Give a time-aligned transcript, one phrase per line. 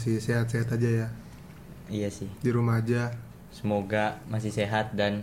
[0.00, 1.08] masih sehat-sehat aja ya.
[1.92, 2.24] Iya sih.
[2.40, 3.12] Di rumah aja,
[3.52, 5.20] Semoga masih sehat dan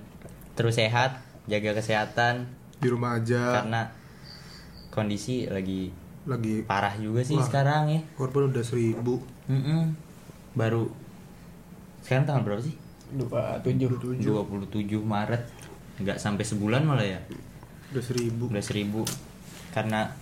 [0.54, 1.18] terus sehat,
[1.50, 2.46] jaga kesehatan
[2.78, 3.58] di rumah aja.
[3.58, 3.90] karena
[4.94, 5.90] kondisi lagi
[6.28, 7.48] Lagi parah juga sih Wah.
[7.48, 8.02] sekarang ya.
[8.14, 9.18] korban udah seribu.
[9.50, 9.98] Mm-mm.
[10.54, 10.94] Baru
[12.06, 12.78] sekarang tanggal berapa sih?
[13.18, 13.90] dua tujuh
[14.22, 15.42] 27 Maret.
[15.98, 17.20] Nggak sampai sebulan malah ya.
[17.90, 18.52] Udah seribu.
[18.54, 19.02] Udah seribu.
[19.74, 20.14] Karena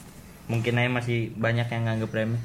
[0.47, 2.39] mungkin aja masih banyak yang nganggep remeh.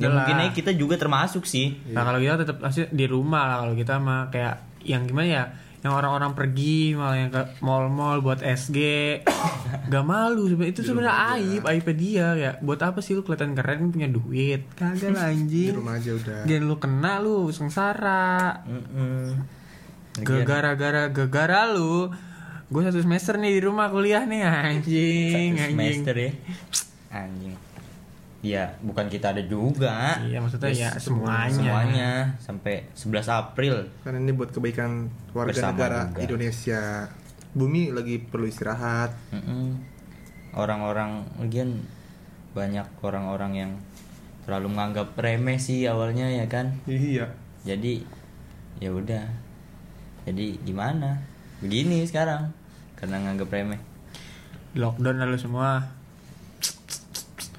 [0.00, 1.76] Ya mungkin aja kita juga termasuk sih.
[1.88, 5.44] Nah kalau kita tetap masih di rumah lah kalau kita mah kayak yang gimana ya
[5.80, 8.76] yang orang-orang pergi malah yang ke mall-mall buat SG
[9.90, 13.88] gak malu sebenarnya itu sebenarnya aib aibnya dia ya buat apa sih lu kelihatan keren
[13.88, 14.68] punya duit?
[14.74, 16.40] Kagak lah Di anjing rumah aja udah.
[16.44, 18.60] Jangan lu kena lu sengsara.
[18.62, 19.40] Mm-mm.
[20.20, 22.12] Lagian- gara-gara gara lu.
[22.68, 25.74] Gue satu semester nih di rumah kuliah nih anjing Satu anjing.
[25.74, 26.30] semester ya.
[27.10, 27.54] Anjing
[28.40, 30.16] ya bukan kita ada juga.
[30.24, 31.52] Iya maksudnya ya Terus semuanya.
[31.52, 32.10] semuanya
[32.40, 33.74] sampai 11 April.
[34.00, 36.20] Karena ini buat kebaikan warga Bersama negara juga.
[36.24, 36.82] Indonesia.
[37.52, 39.12] Bumi lagi perlu istirahat.
[40.50, 41.84] Orang-orang lagian
[42.50, 43.72] banyak orang-orang yang
[44.42, 46.74] terlalu menganggap remeh sih awalnya ya kan?
[46.88, 47.30] Iya.
[47.62, 48.02] jadi
[48.80, 49.28] ya udah.
[50.24, 51.20] Jadi gimana?
[51.60, 52.50] Begini sekarang
[52.96, 53.80] karena nganggap remeh.
[54.74, 55.99] Lockdown lalu semua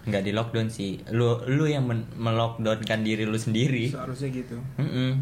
[0.01, 4.57] nggak di lockdown sih lu lu yang men- melockdownkan diri lu sendiri Seharusnya gitu.
[4.75, 5.21] Mm-mm.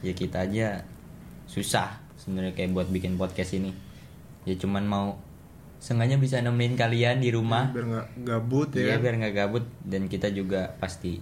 [0.00, 0.84] Ya kita aja
[1.46, 3.72] susah sebenarnya kayak buat bikin podcast ini.
[4.42, 5.06] Ya cuman mau
[5.78, 7.70] sengaja bisa nemenin kalian di rumah.
[7.70, 8.94] Biar nggak gabut ya.
[8.94, 8.98] kan?
[9.00, 11.18] biar nggak gabut dan kita juga pasti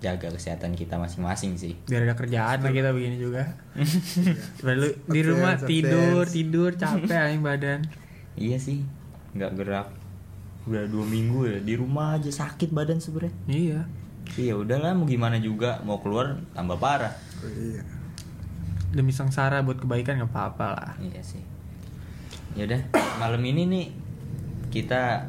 [0.00, 1.76] jaga kesehatan kita masing-masing sih.
[1.84, 3.44] biar ada kerjaan lah kita begini juga
[4.64, 7.84] Biar lu di rumah tidur tidur capek anjing badan
[8.32, 8.80] Iya sih
[9.36, 9.92] nggak gerak
[10.70, 13.34] udah dua minggu ya di rumah aja sakit badan sebenarnya.
[13.46, 13.80] iya
[14.30, 17.10] Iya udahlah mau gimana juga mau keluar tambah parah.
[17.42, 17.82] Oh, iya.
[18.90, 21.42] demi sengsara buat kebaikan nggak apa-apa lah Iya sih.
[22.52, 22.80] Ya udah,
[23.16, 23.86] malam ini nih
[24.68, 25.26] kita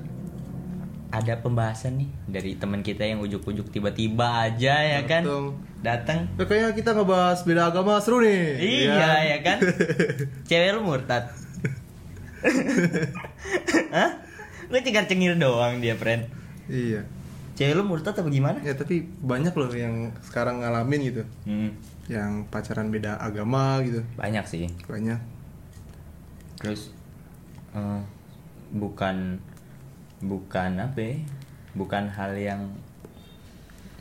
[1.11, 5.45] ada pembahasan nih dari teman kita yang ujuk-ujuk tiba-tiba aja ya kan Datang.
[5.81, 6.19] datang.
[6.37, 8.57] Ya, kayaknya kita ngebahas beda agama seru nih.
[8.57, 9.57] Iya ya kan.
[10.49, 11.25] Cewek lu murtad.
[13.93, 14.09] Hah?
[14.71, 16.23] Lu cengar cengir doang dia, friend.
[16.65, 17.03] Iya.
[17.53, 18.57] Cewek lu murtad apa gimana?
[18.63, 21.23] Ya tapi banyak loh yang sekarang ngalamin gitu.
[21.43, 21.75] Hmm,
[22.07, 23.99] Yang pacaran beda agama gitu.
[24.15, 24.71] banyak sih.
[24.87, 25.19] Banyak.
[26.57, 26.95] Terus
[27.75, 28.01] eh,
[28.71, 29.37] bukan
[30.23, 31.15] bukan apa ya?
[31.75, 32.61] Bukan hal yang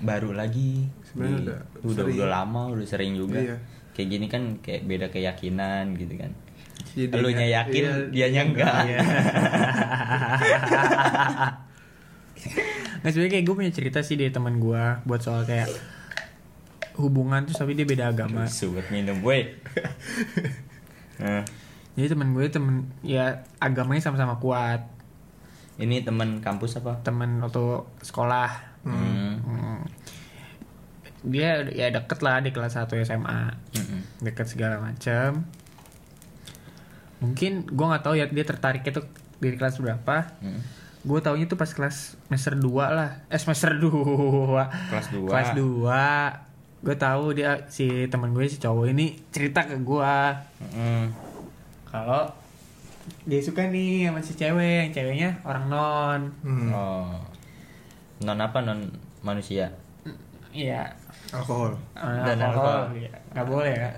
[0.01, 0.87] baru lagi.
[1.11, 2.17] Sebenarnya udah udah sering.
[2.17, 3.43] udah lama, udah sering juga.
[3.43, 3.57] Iya.
[3.91, 6.31] Kayak gini kan kayak beda keyakinan gitu kan.
[6.91, 8.73] Jadi Elunya nggak- yakin, iya, dianya enggak.
[13.01, 15.69] Nggak sebenarnya kayak gue punya cerita sih dari teman gue buat soal kayak
[16.97, 18.45] hubungan tuh tapi dia beda agama.
[18.47, 19.49] Subat minum, boy.
[21.17, 21.45] Nah,
[21.91, 24.89] Jadi teman gue temen ya agamanya sama-sama kuat.
[25.77, 27.01] ini teman kampus apa?
[27.01, 27.61] Temen waktu
[28.01, 28.53] sekolah.
[28.85, 29.41] Hmm.
[29.41, 29.81] Hmm.
[31.25, 33.41] Dia ya deket lah di kelas 1 SMA.
[33.75, 34.01] Mm-mm.
[34.21, 35.45] Deket segala macam.
[37.21, 39.07] Mungkin gue nggak tahu ya dia tertariknya tuh
[39.41, 40.37] di kelas berapa.
[40.41, 40.61] Mm.
[41.01, 43.11] Gue taunya tuh pas kelas semester 2 lah.
[43.33, 43.89] Eh semester 2.
[44.93, 45.29] Kelas dua.
[45.33, 46.85] Kelas 2.
[46.85, 50.17] Gue tahu dia si teman gue si cowok ini cerita ke gue
[50.65, 51.13] Mm-mm.
[51.85, 52.33] kalau
[53.29, 56.21] dia suka nih sama si cewek, yang ceweknya orang non.
[56.45, 56.69] Hmm.
[56.73, 57.17] Oh.
[58.25, 58.89] Non apa non
[59.25, 59.73] manusia?
[60.53, 60.89] Iya.
[61.33, 61.77] Alkohol.
[61.97, 62.93] Dan alkohol.
[62.93, 62.97] alkohol.
[62.97, 63.91] Iya, Nggak boleh ya.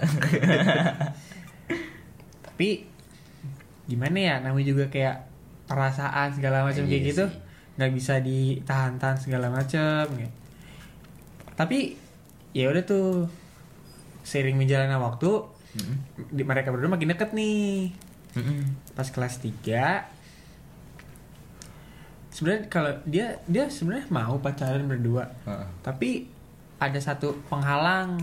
[2.51, 2.69] Tapi
[3.85, 5.27] gimana ya namanya juga kayak
[5.67, 7.39] perasaan segala macam Iya kayak gitu sih.
[7.73, 10.33] nggak bisa ditahan-tahan segala macam gitu.
[11.53, 11.97] Tapi
[12.53, 13.27] ya udah tuh
[14.23, 15.31] sering menjalannya waktu
[15.73, 15.97] Mm-mm.
[16.31, 17.91] di, mereka berdua makin deket nih
[18.35, 18.61] Mm-mm.
[18.93, 19.65] pas kelas 3
[22.29, 25.67] sebenarnya kalau dia dia sebenarnya mau pacaran berdua Heeh.
[25.81, 26.11] tapi
[26.77, 28.21] ada satu penghalang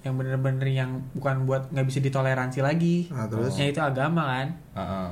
[0.00, 3.52] yang bener-bener yang bukan buat nggak bisa ditoleransi lagi Nah, terus?
[3.54, 5.08] yaitu agama kan Heeh.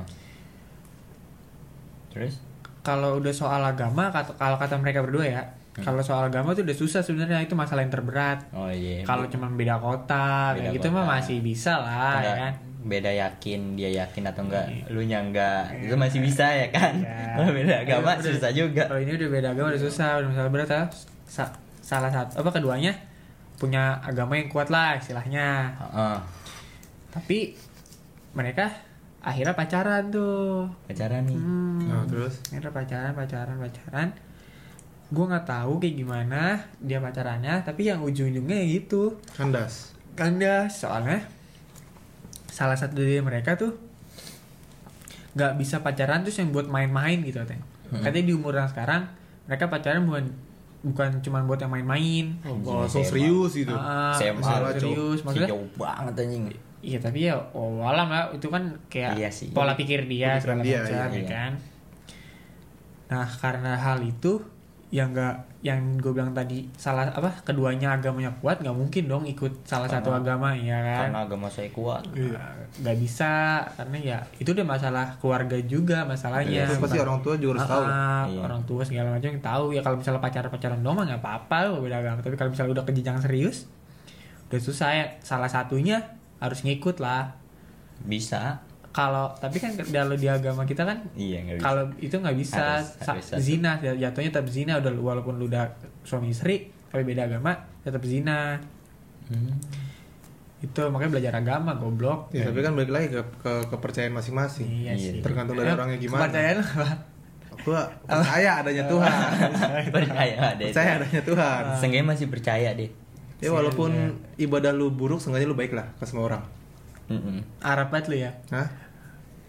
[2.09, 2.35] Terus?
[2.79, 5.41] kalau udah soal agama kata kalau kata mereka berdua ya
[5.75, 9.03] kalau soal agama tuh udah susah sebenarnya itu masalah yang terberat Oh iya.
[9.03, 11.11] kalau cuma beda kota Beda kayak gitu mah kota.
[11.13, 14.83] masih bisa lah ya Enggak, kan beda yakin dia yakin atau enggak Iya.
[14.89, 17.15] lu nya enggak itu masih bisa ya kan Ya.
[17.37, 20.49] kalau beda agama Udah- susah juga Kalau ini udah beda agama udah susah, udah masalah
[20.49, 20.83] berat ya.
[21.25, 22.91] Sa- salah satu apa keduanya
[23.59, 25.75] punya agama yang kuat lah istilahnya.
[25.75, 26.17] Heeh.
[27.11, 27.37] Tapi
[28.31, 28.71] mereka
[29.19, 31.91] akhirnya pacaran tuh pacaran nih hmm.
[31.91, 34.07] Nah, terus akhirnya pacaran pacaran pacaran
[35.11, 36.41] gue nggak tahu kayak gimana
[36.79, 39.91] dia pacarannya tapi yang ujung-ujungnya ya gitu kandas.
[40.15, 41.19] kandas soalnya
[42.47, 43.75] salah satu dari mereka tuh
[45.35, 48.05] nggak bisa pacaran terus yang buat main-main gitu katanya Hmm.
[48.05, 49.01] katanya di umur yang sekarang
[49.49, 50.29] mereka pacaran bukan
[50.79, 53.11] bukan cuma buat yang main-main Oh, langsung SMA.
[53.11, 53.75] serius gitu.
[53.75, 56.43] Ah, SMA serius maksudnya jauh banget anjing
[56.79, 59.51] iya tapi ya oh, alam lah itu kan kayak Iya sih.
[59.51, 61.27] pola pikir dia segala dia, macam iya, ya iya.
[61.27, 61.51] kan
[63.09, 64.39] nah karena hal itu
[64.89, 69.61] yang enggak yang gue bilang tadi salah apa keduanya agamanya kuat nggak mungkin dong ikut
[69.61, 71.13] salah satu Karena- agama ya kan?
[71.13, 72.01] karena agama saya kuat.
[72.17, 72.41] Iya.
[72.81, 73.31] nggak bisa
[73.77, 76.65] karena ya itu udah masalah keluarga juga masalahnya.
[76.65, 77.83] Itu pasti orang tua juga harus tahu.
[77.85, 78.41] Ah, Iya.
[78.41, 79.65] orang tua segala macam yang tahu.
[79.73, 82.19] Ya kalau misalnya pacaran pacaran dong mah nggak apa-apa beda agama.
[82.25, 83.69] Tapi kalau misalnya udah ke jenjang serius
[84.49, 85.05] udah susah ya.
[85.21, 87.37] Salah satunya harus ngikut lah.
[87.99, 92.81] Bisa kalau tapi kan kalau di agama kita kan iya bisa kalau itu nggak bisa
[92.81, 95.69] Harus- harus zina jatuhnya tetap zina udah walaupun lu udah
[96.01, 96.55] suami istri
[96.85, 98.57] tapi beda agama tetap zina
[99.25, 99.53] Hmm.
[100.59, 104.65] itu makanya belajar agama goblok Ya, tapi kan balik lagi ke, ke kepercayaan masing-masing.
[104.65, 105.13] iya Iya.
[105.13, 106.25] sih Tergantung dari Eh, orangnya gimana.
[106.25, 106.87] kepercayaan apa
[107.59, 109.13] Gua percaya adanya Tuhan.
[109.95, 111.63] percaya deh percaya adanya Tuhan.
[111.77, 112.89] Seenggaknya masih percaya deh
[113.37, 113.91] Ya walaupun
[114.35, 116.43] ibadah lu buruk, seenggaknya lu baik lah ke semua orang.
[117.09, 117.41] Mm-mm.
[117.59, 118.69] Arab banget lu ya Hah?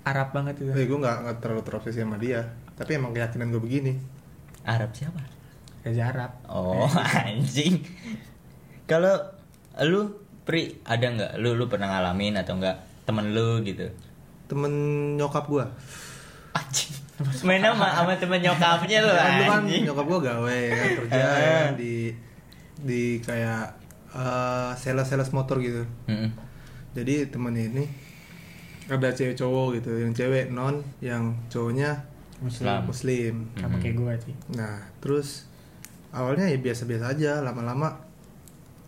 [0.03, 2.41] Arab banget itu Eh, gue nggak nggak terlalu terobsesi sama dia.
[2.73, 3.93] Tapi emang keyakinan gue begini.
[4.63, 5.21] Arab siapa
[5.81, 6.85] Reza Arab oh
[7.21, 7.81] anjing
[8.85, 9.17] kalau
[9.81, 10.13] lu
[10.43, 13.89] pri ada nggak lu lu pernah ngalamin atau enggak temen lu gitu
[14.45, 14.73] Temen
[15.15, 15.65] nyokap gue.
[16.53, 16.93] anjing
[17.43, 21.21] main sama sama temen nyokapnya lu kan kan anjing nyokap gue gawe kan kerja Eh.
[21.21, 21.95] ya, kan, di
[22.81, 23.63] di kayak
[24.11, 25.85] eh, sales-sales motor gitu.
[26.07, 26.29] Mm-mm.
[26.91, 27.85] Jadi temen ini
[28.87, 31.95] ada cewek cowok gitu, yang cewek non, yang cowoknya
[32.43, 32.83] Islam.
[32.83, 33.35] muslim.
[33.55, 35.47] sama kayak gue sih Nah, terus
[36.11, 37.95] awalnya ya biasa-biasa aja, lama-lama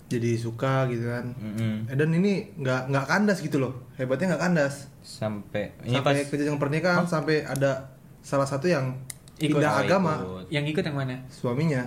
[0.08, 1.31] jadi suka gitu kan.
[1.32, 1.87] Mm-mm.
[1.87, 4.75] Eh, dan ini nggak nggak kandas gitu loh, hebatnya nggak kandas.
[5.00, 7.90] sampai ini pas Sampai ke jenjang pernikahan sampai ada
[8.20, 8.94] salah satu yang
[9.37, 9.58] Ikut.
[9.58, 10.44] pindah Oh, agama, ikut.
[10.50, 11.82] yang ikut yang mana suaminya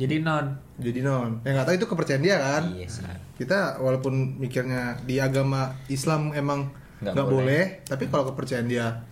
[0.00, 1.30] jadi non jadi non.
[1.42, 2.62] Ya nggak tahu itu kepercayaan dia kan.
[2.72, 3.04] iya sih
[3.36, 7.28] Kita walaupun mikirnya di agama Islam emang Nggak boleh.
[7.28, 7.64] boleh.
[7.82, 9.04] tapi kalau kepercayaan dia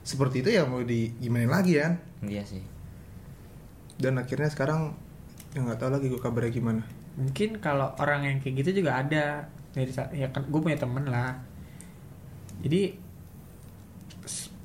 [0.00, 1.98] seperti itu ya mau di gimana lagi kan.
[2.22, 2.62] iya sih
[3.96, 4.94] Dan akhirnya sekarang
[5.50, 6.82] ya nggak tahu lagi gue kabarnya gimana.
[7.16, 11.02] mungkin kalau orang yang kayak gitu juga ada dari sa- ya kan gue punya temen
[11.02, 11.32] lah
[12.58, 12.92] jadi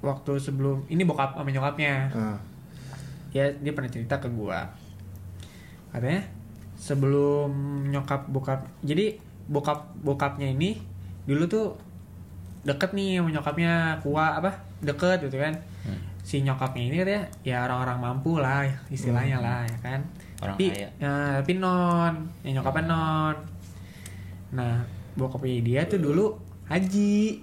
[0.02, 2.38] waktu sebelum ini bokap sama nyokapnya Nah,
[3.30, 4.28] ya dia pernah cerita ke
[5.92, 6.24] gua katanya
[6.76, 7.52] sebelum
[7.86, 10.80] nyokap bokap jadi bokap bokapnya ini
[11.24, 11.76] dulu tuh
[12.62, 15.98] deket nih sama nyokapnya kuat apa deket gitu kan Hmm.
[16.22, 19.44] si nyokapnya ini katanya ya orang-orang mampu lah istilahnya Hmm.
[19.44, 20.00] lah ya kan
[20.40, 20.90] Orang tapi kaya.
[20.96, 23.36] ya, tapi non yang nyokapnya non
[24.52, 24.78] nah
[25.12, 27.42] bokapnya dia tuh dulu haji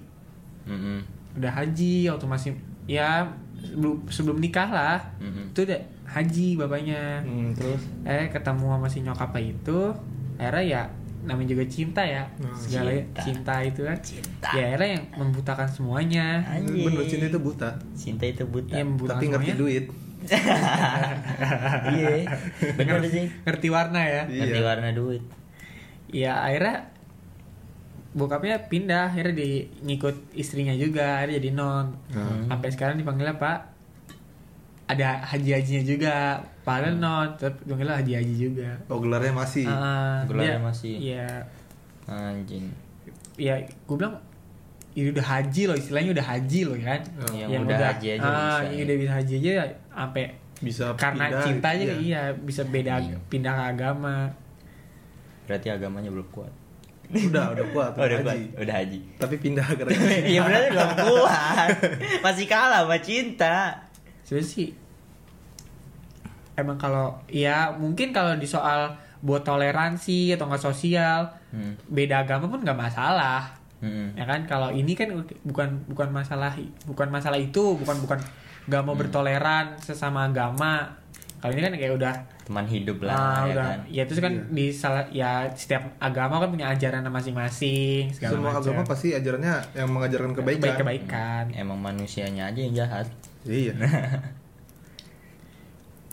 [0.64, 0.98] Mm-mm.
[1.34, 2.52] udah haji waktu masih
[2.86, 3.26] ya
[3.58, 5.50] sebelum sebelum nikah lah Mm-mm.
[5.50, 9.78] itu udah haji bapaknya hmm, terus eh ketemu sama si nyokapnya itu
[10.34, 10.82] akhirnya ya
[11.20, 12.54] namanya juga cinta ya Hmm.
[12.54, 13.20] segala Cinta.
[13.20, 13.54] cinta.
[13.60, 14.48] itu kan Cinta.
[14.50, 16.82] ya akhirnya yang membutakan semuanya Anjing.
[16.82, 19.84] bener cinta itu buta, cinta itu buta ya tapi ngerti semuanya duit.
[21.88, 22.26] iya
[22.74, 24.40] bener sih ngerti warna ya Iya.
[24.40, 25.22] ngerti warna duit
[26.08, 26.88] ya akhirnya
[28.10, 29.50] bokapnya pindah akhirnya di
[29.80, 33.67] ngikut istrinya juga akhirnya jadi non Nah, sampai sekarang dipanggilnya pak
[34.88, 36.14] ada haji hajinya juga
[36.62, 39.64] padahal non tetap dipanggilnya haji haji juga oh gelarnya masih.
[39.64, 40.94] Ah, Gelarnya dia- masih.
[40.98, 41.28] Iya,
[42.06, 42.64] anjing
[43.36, 44.16] ya gue bilang
[44.90, 47.30] ini udah haji loh istilahnya udah haji loh kan Oh.
[47.30, 48.82] Yang udah haji aja ah, bisa, yang ya.
[48.82, 49.52] udah bisa haji aja
[49.88, 50.24] sampai
[50.58, 51.94] bisa karena pindah, cinta aja iya.
[51.94, 52.22] iya.
[52.34, 53.16] bisa beda Iya.
[53.28, 54.16] pindah ke agama
[55.44, 56.52] berarti agamanya belum kuat
[57.08, 58.26] Udah, udah kuat, Oh, udah haji.
[58.26, 59.82] kuat udah haji Tapi pindah ke
[60.32, 61.68] Iya berarti belum kuat
[62.20, 63.54] masih kalah sama cinta
[64.28, 64.68] sebenarnya sih
[66.54, 71.72] emang kalau ya mungkin kalau di soal buat toleransi atau nggak sosial Hmm.
[71.88, 73.48] beda agama pun nggak masalah
[73.80, 74.12] Mm-mm.
[74.12, 75.08] ya kan kalau ini kan
[75.40, 76.52] bukan bukan masalah
[76.84, 78.20] bukan masalah itu bukan bukan
[78.68, 80.84] nggak mau bertoleran sesama agama
[81.36, 82.12] kalau ini kan kayak udah
[82.44, 84.44] teman hidup ah, lah ya udah kan ya terus kan Iya.
[84.50, 88.60] di salah ya setiap agama kan punya ajaran masing-masing Semua macam.
[88.60, 90.60] agama pasti ajarannya yang mengajarkan kebaikan.
[90.60, 93.08] Kebaik- kebaikan emang manusianya aja yang jahat
[93.48, 93.72] Iya.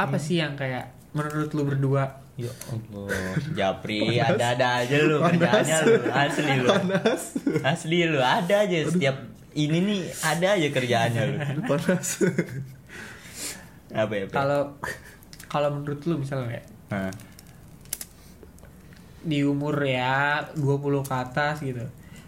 [0.04, 2.04] apa sih yang kayak menurut lu berdua
[2.36, 3.08] ya Allah
[3.56, 6.68] Japri ada-ada aja lu kerjaannya lu asli lu
[7.64, 9.16] asli lu ada aja setiap
[9.56, 11.36] ini nih ada aja kerjaannya lu.
[11.64, 12.08] panas
[13.96, 14.24] Apa ya?
[14.28, 14.76] Kalau
[15.48, 17.14] kalau menurut lu misalnya kayak Hah.
[19.24, 21.80] di umur ya 20 ke atas gitu.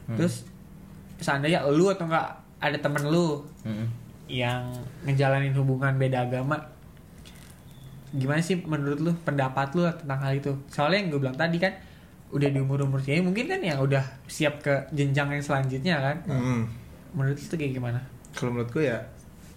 [0.07, 0.15] Hmm.
[0.15, 0.47] Terus
[1.19, 4.06] seandainya lu atau enggak ada temen lu Mm-mm.
[4.27, 4.67] Yang
[5.03, 6.60] ngejalanin hubungan beda agama
[8.10, 11.74] gimana sih menurut lu pendapat lu tentang hal itu soalnya yang gue bilang tadi kan
[12.27, 16.17] udah di umur umur sini mungkin kan yang udah siap ke jenjang yang selanjutnya kan
[16.25, 16.63] Hmm.
[17.12, 18.00] menurut lu tuh kayak gimana
[18.31, 19.00] kalau menurut gue ya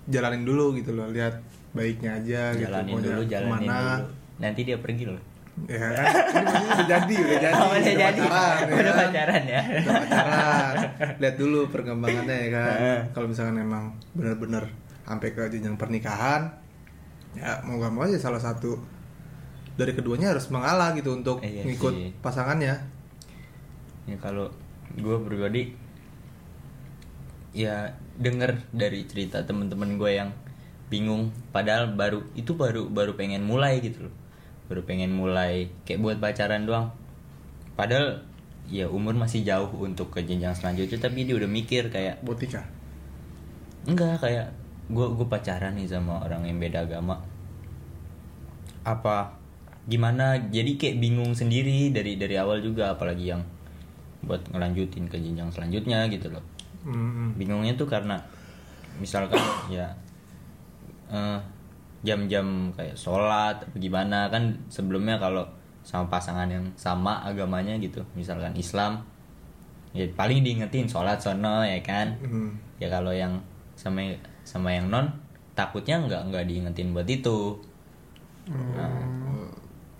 [0.06, 1.38] jalanin dulu gitu loh lihat
[1.70, 3.78] baiknya aja Jalanin gitu dulu, jalanin ke mana.
[3.94, 4.06] dulu.
[4.40, 5.22] Nanti dia pergi loh.
[5.66, 6.06] Ya kan
[6.42, 8.20] ini udah jadi udah jadi Oh, udah jadi.
[8.22, 8.98] pacaran, ya Udah kan?
[9.02, 9.60] pacaran ya.
[9.60, 10.74] udah pacaran
[11.18, 12.76] lihat dulu perkembangannya ya kan
[13.10, 14.64] kalau misalkan emang bener-bener
[15.02, 16.54] sampai ke jenjang pernikahan
[17.32, 18.78] ya mau gak mau aja salah satu
[19.72, 22.10] dari keduanya harus mengalah gitu untuk Iya ngikut sih.
[22.18, 22.74] pasangannya
[24.04, 24.50] Ya kalau
[24.92, 25.70] gue pribadi
[27.50, 30.30] ya denger dari cerita temen-temen gue yang
[30.86, 34.14] bingung padahal baru itu baru baru pengen mulai gitu loh
[34.70, 36.94] baru pengen mulai kayak buat pacaran doang.
[37.74, 38.22] Padahal
[38.70, 42.62] ya umur masih jauh untuk ke jenjang selanjutnya tapi dia udah mikir kayak botika
[43.88, 44.54] enggak kayak
[44.90, 47.22] gue gue pacaran nih sama orang yang beda agama.
[48.82, 49.38] Apa
[49.86, 50.36] gimana?
[50.50, 53.42] Jadi kayak bingung sendiri dari dari awal juga apalagi yang
[54.26, 56.42] buat ngelanjutin ke jenjang selanjutnya gitu loh.
[56.82, 58.18] Hmm, bingungnya tuh karena
[58.98, 59.94] misalkan ya
[61.08, 61.38] eh,
[62.00, 64.28] jam-jam kayak sholat apa gimana.
[64.32, 65.44] Kan sebelumnya kalau
[65.80, 69.00] sama pasangan yang sama agamanya gitu misalkan Islam
[69.96, 72.14] ya paling diingetin sholat sono ya kan?
[72.20, 72.52] Hmm.
[72.78, 73.40] ya kalau yang
[73.74, 74.12] sama
[74.44, 75.08] sama yang non
[75.56, 77.58] takutnya nggak nggak diingetin buat itu.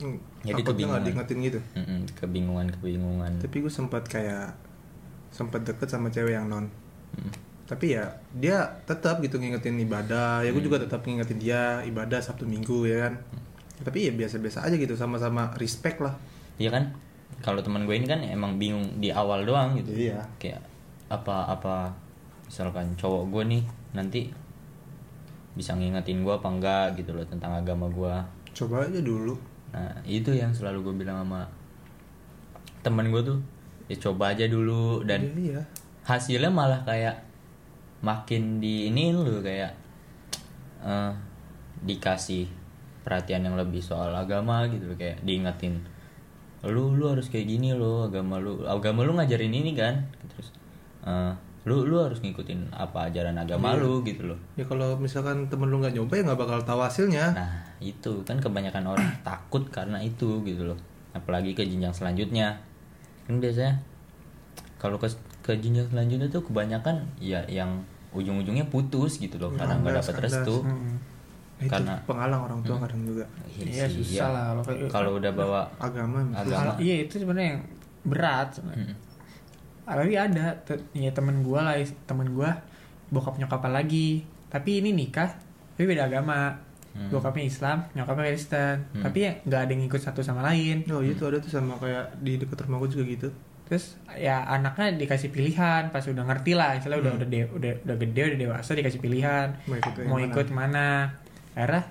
[0.00, 0.88] Hmm, Jadi takutnya kebingungan.
[0.88, 1.61] nggak diingetin gitu?
[1.76, 3.33] Mm-mm, kebingungan kebingungan.
[3.37, 4.57] Tapi gue sempat kayak
[5.28, 6.66] sempat deket sama cewek yang non.
[7.71, 8.03] Tapi ya
[8.35, 10.43] dia tetap gitu ngingetin ibadah.
[10.43, 13.15] Ya gue juga tetap ngingetin dia ibadah sabtu minggu ya kan.
[13.87, 16.19] Tapi ya biasa-biasa aja gitu sama-sama respect lah.
[16.59, 16.91] Iya kan?
[17.47, 19.95] Kalau teman gue ini kan emang bingung di awal doang gitu.
[19.95, 20.19] Iya.
[20.43, 20.67] kayak
[21.15, 21.95] apa apa
[22.50, 23.62] misalkan cowok gue nih
[23.95, 24.21] nanti
[25.55, 28.15] bisa ngingetin gue apa enggak gitu loh tentang agama gue
[28.50, 29.39] coba aja dulu.
[29.71, 31.47] Nah itu yang selalu gue bilang sama
[32.83, 33.39] temen gue tuh
[33.87, 35.07] ya coba aja dulu.
[35.07, 35.62] Dan Iya, iya.
[36.03, 37.30] hasilnya malah kayak
[38.00, 39.73] makin di ini lu kayak
[40.85, 41.12] eh,
[41.85, 42.49] dikasih
[43.00, 45.80] perhatian yang lebih soal agama gitu kayak diingetin
[46.69, 50.04] lu lu harus kayak gini lo agama lu agama lu ngajarin ini kan?
[50.28, 50.52] Terus
[51.09, 51.33] eh,
[51.64, 54.38] lu lu harus ngikutin apa ajaran agama lu gitu loh.
[54.61, 57.33] Ya kalau misalkan temen lu nggak nyoba ya nggak bakal tahu hasilnya.
[57.33, 60.78] Nah itu kan kebanyakan orang takut karena itu gitu loh.
[61.16, 62.61] Apalagi ke jenjang selanjutnya.
[63.25, 63.80] Kan biasanya
[64.76, 65.09] kalau ke
[65.40, 67.80] ke jenjang selanjutnya tuh kebanyakan ya yang
[68.11, 70.97] ujung-ujungnya putus gitu loh karena nggak dapat restu Hmm.
[71.61, 75.61] Itu karena- penghalang orang tua kadang juga Iya, sih, susah lah kalau kalau udah bawa
[75.76, 76.25] agama.
[76.32, 76.73] Agama.
[76.76, 77.61] Iya itu sebenarnya yang
[78.02, 78.88] berat sebenarnya.
[78.88, 78.97] Mm.
[79.85, 82.50] Apalagi ada te- ya temen gue lah temen gue
[83.11, 85.37] bokap nyokap lagi tapi ini nikah
[85.75, 86.56] tapi beda agama
[86.90, 87.06] Hmm.
[87.09, 89.02] bokapnya Islam nyokapnya Kristen Hmm.
[89.04, 92.18] tapi ya nggak ada yang ikut satu sama lain oh itu ada tuh sama kayak
[92.18, 93.28] di dekat rumah gue juga gitu
[93.71, 97.21] terus ya anaknya dikasih pilihan pas udah ngerti lah istilah udah Hmm.
[97.21, 99.55] udah de- udah udah gede udah dewasa dikasih pilihan.
[99.65, 100.27] Mau ikut mau mana?
[100.27, 100.87] ikut mana?
[101.53, 101.83] Akhirnya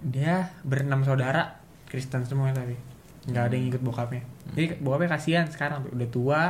[0.00, 2.78] dia berenam saudara Kristen semua tapi
[3.24, 4.22] nggak ada yang ikut bokapnya.
[4.52, 6.42] Jadi bokapnya kasihan sekarang udah tua.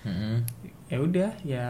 [0.00, 0.40] Mm-mm.
[0.86, 1.64] ya udah ya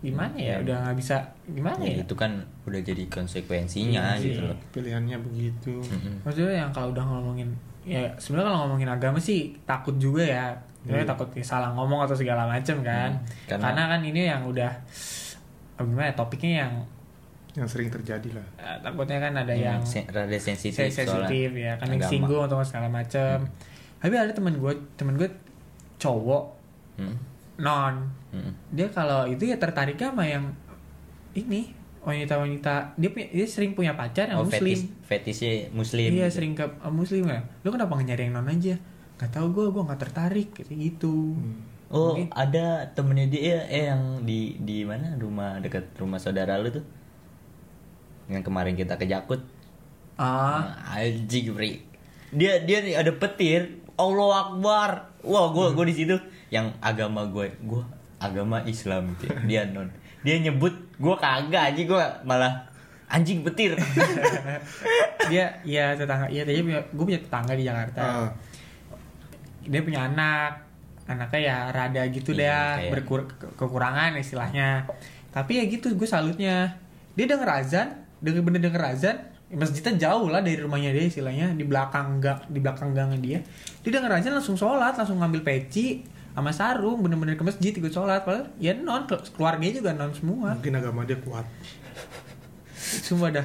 [0.00, 0.46] gimana ya?
[0.50, 0.56] Ya.
[0.60, 2.02] udah nggak bisa gimana Ya, ya?
[2.02, 2.32] itu kan
[2.64, 4.58] udah jadi konsekuensinya Iya gitu loh.
[4.70, 5.78] Pilihannya begitu.
[5.78, 6.20] Mm-mm.
[6.20, 10.46] maksudnya yang kalau udah ngomongin ya sebenarnya kalau ngomongin agama sih takut juga ya
[10.84, 11.10] Sebenarnya Iya.
[11.10, 14.68] takut salah ngomong atau segala macam kan Hmm, karena- karena, kan ini yang udah
[15.74, 16.72] gimana ya, topiknya yang
[17.54, 21.72] yang sering terjadi lah eh, takutnya kan ada yang Yang sen- rada sensitif sensitif ya
[21.74, 23.46] kan yang singgung atau segala macam
[23.96, 25.30] tapi ada temen gue temen gue
[25.96, 26.44] cowok
[26.94, 27.16] Mm.
[27.56, 27.94] non
[28.28, 28.52] Mm.
[28.70, 30.44] dia kalau itu ya tertariknya sama yang
[31.32, 31.70] ini
[32.04, 36.10] wanita-wanita dia punya, dia sering punya pacar yang Oh, muslim fetis, fetisnya muslim.
[36.12, 36.36] iya gitu.
[36.36, 38.76] sering ke uh, muslim ya lu kenapa nyari yang non aja
[39.14, 41.38] nggak tahu gue gue nggak tertarik kayak gitu
[41.88, 42.34] Oh, Mungkin.
[42.34, 46.82] ada temennya dia eh yang di di mana rumah dekat rumah saudara lu tuh.
[48.26, 49.38] Yang kemarin kita ke Jakut.
[50.16, 51.86] ah Ah, Anjing, Bri.
[52.32, 53.78] Dia dia nih ada petir.
[53.94, 54.90] Allah Akbar.
[55.22, 56.18] Wah, gua gua di situ
[56.50, 57.86] yang agama gue, gua
[58.18, 59.30] agama Islam gitu.
[59.46, 59.86] Dia non.
[60.26, 62.64] Dia nyebut gua kagak anjing gua malah
[63.06, 63.78] anjing petir.
[65.30, 68.28] dia ya tetangga iya tadi punya gue punya tetangga di Jakarta Ah,
[69.64, 70.62] dia punya anak.
[71.04, 74.88] Anaknya ya rada gitu Iya, deh kayak- berkur ke- kekurangan istilahnya.
[75.28, 76.80] Tapi ya gitu gue salutnya.
[77.12, 77.88] Dia denger azan
[78.24, 79.16] denger bener denger azan
[79.52, 83.38] masjidnya jauh lah dari rumahnya dia istilahnya di belakang gang di belakang gangnya dia.
[83.84, 86.02] Dia denger azan langsung sholat langsung ngambil peci
[86.34, 88.24] sama sarung bener-bener ke masjid ikut sholat.
[88.24, 90.56] Padahal ya non keluarganya juga non semua.
[90.56, 91.44] Mungkin agama dia kuat.
[92.74, 93.44] Semua dah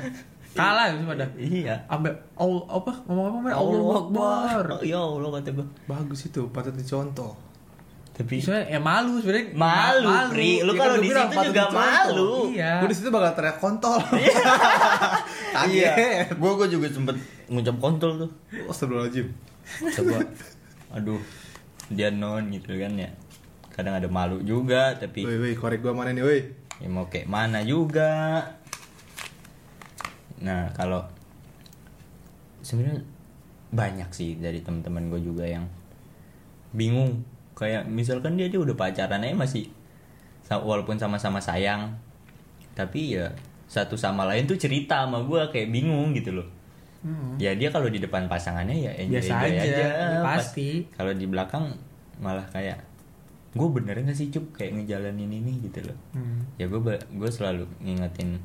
[0.51, 1.75] kalah semua dah Iya.
[1.86, 4.63] Ambil Allah apa ngomong apa men Allah Akbar.
[4.72, 5.68] Oh, Ya Allah kata gue.
[5.86, 7.34] bagus itu patut dicontoh
[8.12, 10.51] Tapi Sebenarnya ya malu sebenarnya malu, Pri.
[10.60, 11.79] Lu Ya kan kalau gua di situ juga dicontoh.
[11.79, 12.32] malu.
[12.50, 12.72] Iya.
[12.77, 13.96] gue di situ bakal teriak kontol
[15.70, 15.91] Iya.
[16.34, 17.15] Gue gue juga sempet
[17.48, 18.29] ngucap kontol tuh.
[18.65, 19.27] Astagfirullahaladzim
[19.94, 20.18] Coba.
[20.96, 21.22] Aduh.
[21.88, 23.10] Dia non gitu kan ya.
[23.70, 26.39] Kadang ada malu juga tapi woi woi korek gua mana nih woi
[26.77, 28.44] ya mau kayak mana juga.
[30.39, 31.03] Nah, kalau
[32.60, 33.01] sebenarnya
[33.69, 35.65] banyak sih dari teman-teman gue juga yang
[36.72, 37.22] bingung
[37.53, 39.69] kayak misalkan dia aja udah pacaran aja masih
[40.50, 41.93] walaupun sama-sama sayang
[42.72, 43.29] tapi ya
[43.65, 46.48] satu sama lain tuh cerita sama gue kayak bingung gitu loh
[47.00, 47.39] Hmm.
[47.39, 49.88] ya dia kalau di depan pasangannya ya enjoy, Biasa aja, ya
[50.19, 50.84] Pas- pasti.
[50.91, 51.72] kalau di belakang
[52.19, 52.75] malah kayak
[53.50, 56.43] gue bener gak sih cup kayak ngejalanin ini gitu loh Hmm.
[56.55, 58.36] ya gue gue selalu ngingetin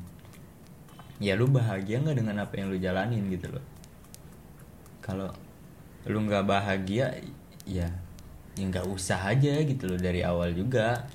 [1.19, 3.63] ya lu bahagia nggak dengan apa yang lu jalanin gitu loh.
[4.99, 5.31] Kalau
[6.05, 7.13] lu nggak bahagia
[7.65, 7.87] ya
[8.55, 11.07] ya nggak usah aja gitu loh dari awal juga.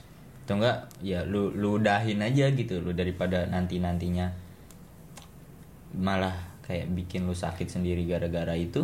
[0.44, 4.26] Atau enggak ya lu lu udahin aja gitu loh daripada nanti nantinya
[5.94, 6.34] malah
[6.66, 8.82] kayak bikin lu sakit sendiri gara-gara itu.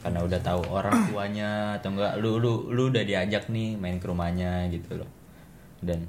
[0.00, 4.08] Karena udah tahu orang tuanya atau enggak lu lu lu udah diajak nih main ke
[4.08, 5.08] rumahnya gitu loh.
[5.80, 6.04] Dan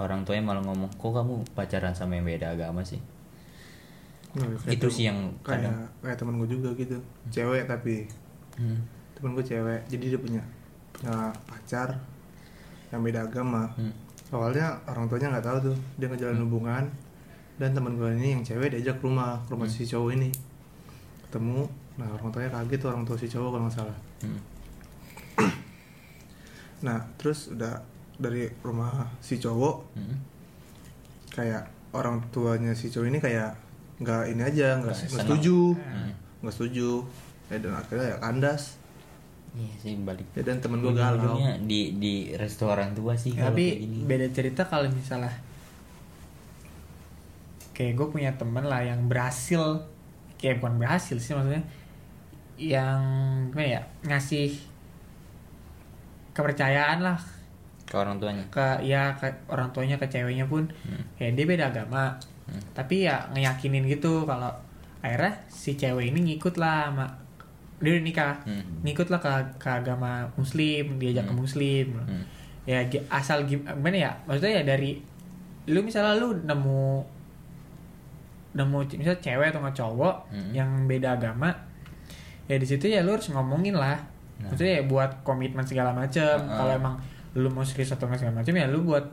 [0.00, 3.00] orang tuanya malah ngomong kok kamu pacaran sama yang beda agama sih
[4.30, 6.96] Nah, Itu sih yang kayak kadang- kayak temen gue juga gitu.
[7.28, 8.06] Cewek tapi.
[8.54, 8.78] Hmm.
[9.12, 10.42] temen gue cewek jadi dia punya
[10.90, 11.12] punya
[11.44, 11.92] pacar
[12.88, 13.68] yang beda agama.
[13.74, 13.92] Hmm.
[14.30, 16.84] awalnya orang tuanya nggak tahu tuh dia ngejalanin hubungan
[17.56, 20.30] dan teman gue ini yang cewek diajak ke rumah ke rumah si cowok ini.
[21.24, 21.66] Ketemu
[21.96, 23.98] nah orang tuanya kaget tuh orang tua si cowok kalau nggak salah.
[24.20, 24.40] Hmm.
[26.80, 27.82] nah terus udah
[28.14, 30.16] dari rumah si cowok Hmm.
[31.30, 33.52] kayak orang tuanya si cowok ini kayak
[34.00, 35.20] nggak ini aja nggak Nggak nggak senang.
[35.28, 35.58] setuju.
[35.76, 36.10] Hmm.
[36.40, 36.88] nggak setuju.
[37.46, 38.64] Ya dan akhirnya ya kandas.
[39.50, 40.24] Iya sih balik.
[40.32, 41.36] Ya dan temen gue galau.
[41.62, 45.34] di di resto orang tua sih kalau Tapi beda cerita kalau misalnya
[47.70, 49.84] kayak gue punya temen lah yang berhasil.
[50.36, 51.60] Kayak bukan berhasil sih maksudnya.
[52.56, 53.00] Yang
[53.50, 54.48] gimana ya ngasih
[56.30, 57.18] kepercayaan lah.
[57.84, 58.44] Ke orang tuanya.
[58.48, 60.70] ke ya ke orang tuanya ke ceweknya pun.
[60.86, 61.02] Hmm.
[61.18, 62.14] kayak dia beda agama
[62.50, 62.62] Hmm.
[62.72, 64.50] tapi ya ngeyakinin gitu kalau
[65.00, 67.06] akhirnya si cewek ini ngikut lah sama
[67.78, 68.82] dia udah nikah Hmm.
[68.82, 71.40] ngikut lah ke, ke agama muslim diajak ke Hmm.
[71.40, 72.22] muslim Hmm.
[72.66, 75.00] ya asal gim- gimana ya maksudnya ya dari
[75.64, 76.82] lu misalnya lu nemu
[78.50, 80.50] nemu misalnya cewek atau nggak cowok Hmm.
[80.50, 81.54] yang beda agama
[82.44, 83.94] ya di situ ya lu harus ngomongin lah
[84.36, 84.50] Nah.
[84.50, 86.50] maksudnya ya buat komitmen segala macem Uh-uh.
[86.50, 86.94] kalau emang
[87.32, 89.06] lu mau serius atau nggak segala macem ya lu buat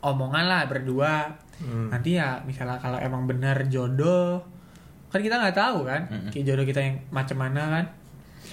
[0.00, 1.86] omongan lah berdua Hmm.
[1.88, 4.42] nanti ya misalnya kalau emang benar jodoh
[5.08, 6.28] kan kita nggak tahu kan Mm-mm.
[6.28, 7.86] kayak jodoh kita yang macam mana kan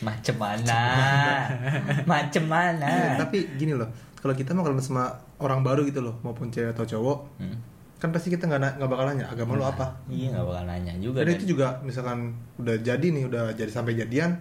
[0.01, 0.81] Macem mana?
[2.05, 2.87] Macem mana?
[3.21, 6.85] tapi gini loh kalau kita mau ketemu sama orang baru gitu loh maupun cewek atau
[6.87, 7.57] cowok Hmm.
[7.97, 11.17] kan pasti kita nggak nggak bakal nanya agama lu apa Iya nggak bakal nanya juga.
[11.19, 11.35] dan kan.
[11.35, 12.19] itu juga misalkan
[12.55, 14.31] udah jadi nih udah jadi sampai jadian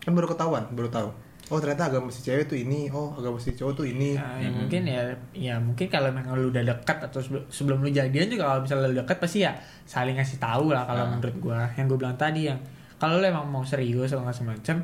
[0.00, 1.08] kan baru ketahuan baru tahu
[1.46, 2.88] oh ternyata agama si cewek tuh ini.
[2.88, 4.16] Oh agama si cowok tuh ini.
[4.16, 4.58] Nah, ya Mm-mm.
[4.64, 5.00] mungkin ya
[5.32, 8.88] ya mungkin kalau memang lu udah dekat atau sebelum, sebelum lu jadian juga kalau misalnya
[8.88, 9.52] lu dekat pasti ya
[9.84, 11.10] saling ngasih tahu lah kalau Ah.
[11.12, 11.60] menurut gua.
[11.76, 12.60] Yang gue bilang tadi yang
[12.96, 14.76] kalau lu emang mau serius atau nggak semacam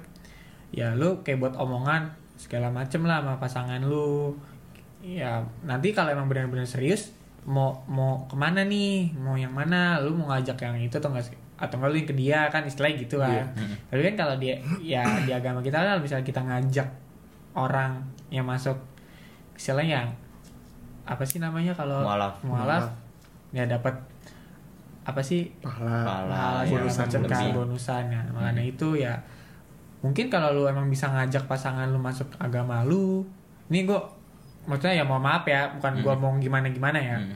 [0.70, 4.36] ya lu kayak buat omongan segala macem lah sama pasangan lu.
[5.00, 7.16] Ya nanti kalau emang benar-benar serius
[7.48, 9.16] mau mau ke mana nih?
[9.16, 9.96] Mau yang mana?
[9.98, 12.96] Lu mau ngajak yang itu atau enggak atau enggak lu yang ke dia kan istilahnya
[12.98, 13.44] gitu kan Iya.
[13.52, 13.76] Mm-mm.
[13.86, 16.88] tapi kan kalau dia ya di agama kita kan misalnya kita ngajak
[17.52, 18.74] orang yang masuk
[19.52, 20.08] istilahnya yang
[21.04, 22.40] apa sih namanya kalau Mualaf.
[22.40, 22.84] mualaf
[23.50, 23.92] ya dapat
[25.02, 29.12] apa sih pahala Pahala, hal ya, macam kan bonusan ya makanya itu ya
[30.00, 33.20] mungkin kalau lu emang bisa ngajak pasangan lu masuk agama lu
[33.68, 34.00] ini gua
[34.64, 36.22] maksudnya ya mohon maaf ya bukan gua Hmm.
[36.22, 37.34] mau gimana gimana ya Hmm.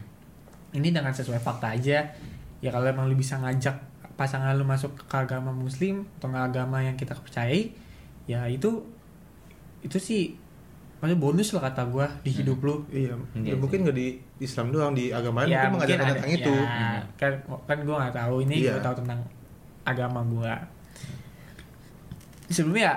[0.72, 1.98] ini dengan sesuai fakta aja
[2.60, 3.74] ya kalau emang lu bisa ngajak
[4.14, 7.74] pasangan lu masuk ke agama muslim atau nggak agama yang kita percayai
[8.30, 8.82] ya itu
[9.84, 10.22] itu sih
[11.02, 14.72] maksudnya bonus lah kata gua di hidup lu iya Iya ya, mungkin nggak di Islam
[14.72, 16.88] doang di agama lain ya mungkin mengajarkan ada tentang itu ya,
[17.20, 17.32] kan
[17.68, 18.72] kan gue nggak tahu ini Iya.
[18.78, 19.20] gue tahu tentang
[19.84, 20.52] agama gue
[22.48, 22.94] sebelumnya ya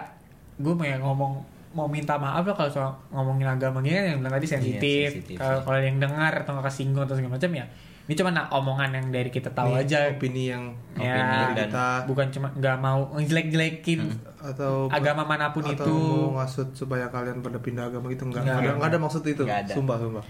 [0.64, 1.34] gue mau ngomong
[1.76, 5.08] mau minta maaf lah kalau soal ngomongin agama gini kan yang bilang tadi sensitif.
[5.14, 5.64] sensitif, kalau iya.
[5.68, 7.66] kalau ada yang dengar atau nggak kesinggung atau segala macam ya.
[8.08, 9.98] Ini cuma nah, omongan yang dari kita tahu Nih, aja.
[10.10, 14.00] opini yang Ya, opini dari dan- kita Bukan cuma nggak mau ngejelek-jelekin
[14.39, 15.91] atau agama mana pun atau itu.
[15.91, 18.76] mau ngasut supaya kalian pada pindah agama gitu enggak Nggak, ada, nggak.
[18.78, 19.74] nggak ada maksud itu Nggak ada.
[19.74, 20.24] sumpah sumpah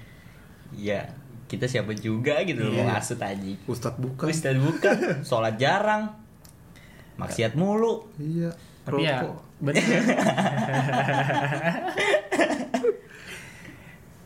[0.69, 1.01] Iya,
[1.45, 3.37] kita siapa juga gitu loh mau ngasut aja.
[3.63, 6.11] Ustadz bukan Ustaz bukan, sholat jarang,
[7.15, 8.03] maksiat mulu.
[8.17, 8.49] iya
[8.83, 9.37] Tapi ya rokok.
[9.59, 9.83] bener.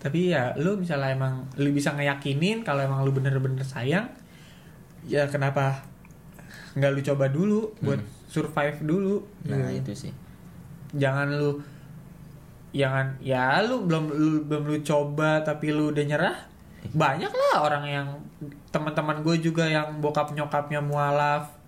[0.01, 4.09] Tapi ya lu misalnya emang lu bisa ngeyakinin kalau emang lu bener-bener sayang,
[5.05, 5.85] ya kenapa
[6.73, 9.21] nggak lu coba dulu buat survive dulu?
[9.45, 9.93] Nah Gitu.
[9.93, 10.13] itu sih.
[10.97, 11.61] Jangan lu
[12.73, 16.37] jangan ya lu belum lu belum lu coba tapi lu udah nyerah.
[16.81, 18.07] Banyak lah orang yang
[18.73, 21.61] teman-teman gue juga yang bokap nyokapnya mualaf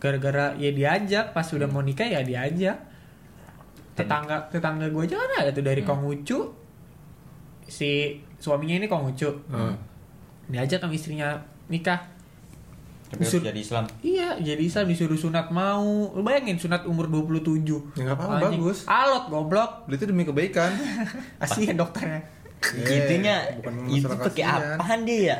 [0.00, 2.76] gara-gara ya diajak pas udah mau nikah ya diajak
[3.94, 6.63] tetangga tetangga gue aja kan ada tuh dari Konghucu
[7.64, 7.90] si
[8.36, 9.74] suaminya ini Konghucu Hmm.
[10.46, 11.28] diajak sama istrinya
[11.66, 12.00] nikah
[13.16, 13.86] Sur- jadi Islam.
[14.00, 17.62] iya jadi Islam disuruh sunat mau lu bayangin sunat umur 27
[17.94, 18.58] Ya, nggak apa-apa, Anjing.
[18.58, 18.78] bagus.
[18.84, 20.74] alot goblok itu demi kebaikan
[21.44, 22.20] asli dokternya
[22.64, 25.36] Gitunya, bukan itu pakai apaan dia ya?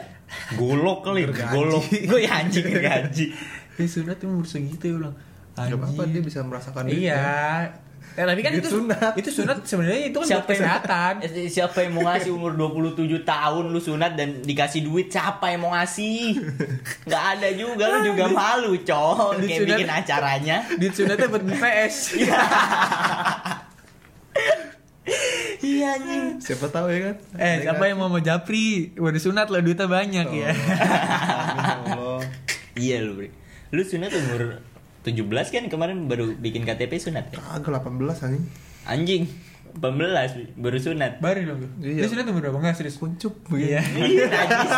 [0.55, 1.81] Golok kali, golok.
[2.11, 3.33] Gue ya anjing gergaji.
[3.73, 5.17] Dia sunat umur segitu ya bilang
[5.55, 6.13] nggak apa-apa Anjing.
[6.13, 7.25] dia bisa merasakan iya
[8.15, 9.19] Ya, tapi kan itu sunat.
[9.19, 11.13] itu sunat sebenarnya itu kan buat kesehatan.
[11.25, 15.67] Eh, siapa yang mau ngasih umur 27 tahun lu sunat dan dikasih duit siapa yang
[15.67, 16.39] mau ngasih
[17.11, 19.69] nggak ada juga lu juga malu cowok kayak sunat.
[19.75, 21.97] bikin acaranya Duit sunatnya buat PS.
[25.65, 28.93] iya anjing siapa tahu ya kan eh, siapa yang mau mau japri?
[28.97, 30.49] Udah sunat lo duitnya banyak ya.
[30.49, 30.55] Amin, ya
[31.91, 32.21] Allah
[32.79, 33.29] iya lu Bri.
[33.71, 34.61] lu sunat umur
[35.05, 38.45] 17 kan kemarin baru bikin KTP sunat ya kagak 18 anjing
[38.85, 39.23] anjing
[39.75, 39.91] 18
[40.33, 40.45] Bri.
[40.55, 41.69] baru sunat Baru dong lu.
[41.83, 42.01] Iya.
[42.01, 42.57] Lu sunat umur berapa?
[42.57, 42.95] Enggak serius.
[42.95, 43.83] kuncup Iya.
[43.99, 44.71] Iya, najis.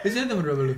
[0.00, 0.76] Lu sunat umur berapa lu?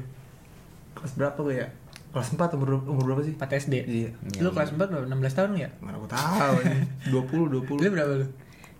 [0.97, 1.69] kelas berapa gue ya
[2.11, 3.75] kelas 4 umur umur berapa sih 4 SD.
[3.85, 5.05] iya Lu kelas 4 berapa?
[5.05, 5.69] 16 tahun ya?
[5.79, 8.27] mana gue tahu anjing 20 Lu 20 berapa lu?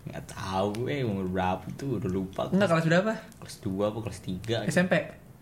[0.07, 3.13] nggak tahu eh umur berapa tuh udah lupa Enggak kelas berapa?
[3.37, 4.95] kelas 2 apa kelas 3 SMP.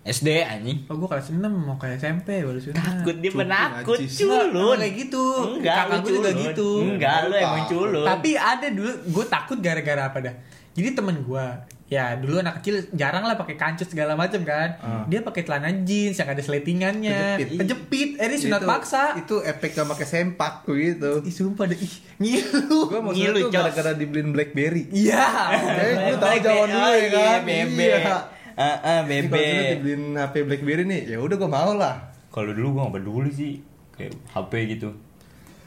[0.04, 2.76] SD anjing Oh, gua kelas 6 mau ke SMP baru sunat.
[2.76, 5.24] takut dia penakut culun kayak gitu.
[5.54, 6.68] enggak Kakak gua juga gitu.
[6.86, 10.34] enggak lu emang culun Tapi ada dulu gue takut gara-gara apa dah.
[10.70, 11.46] Jadi temen gue
[11.86, 14.76] ya dulu anak kecil jarang lah pakai kancut segala macam kan.
[14.78, 15.04] Ah.
[15.06, 17.38] Dia pakai celana jeans yang ada sletingannya.
[17.38, 17.58] Kejepit.
[17.60, 18.10] Kejepit.
[18.16, 19.02] Eh dia sunat Itu- paksa.
[19.14, 21.78] itu efek gak pakai sempak begitu Ih sumpah deh.
[21.78, 22.80] Ih, ngilu.
[22.88, 25.24] gue mau Ngilu, gara-gara dibeliin blackberry Iya.
[25.54, 27.38] Eh, lu tahu zaman dulu ya iya, kan?
[27.42, 28.16] bebe Iya.
[28.54, 32.14] Ah, ah, bebe kalau dibeliin HP BlackBerry nih, ya udah gue mau lah.
[32.34, 33.54] kalau dulu gua nggak peduli sih
[33.94, 34.90] kayak HP gitu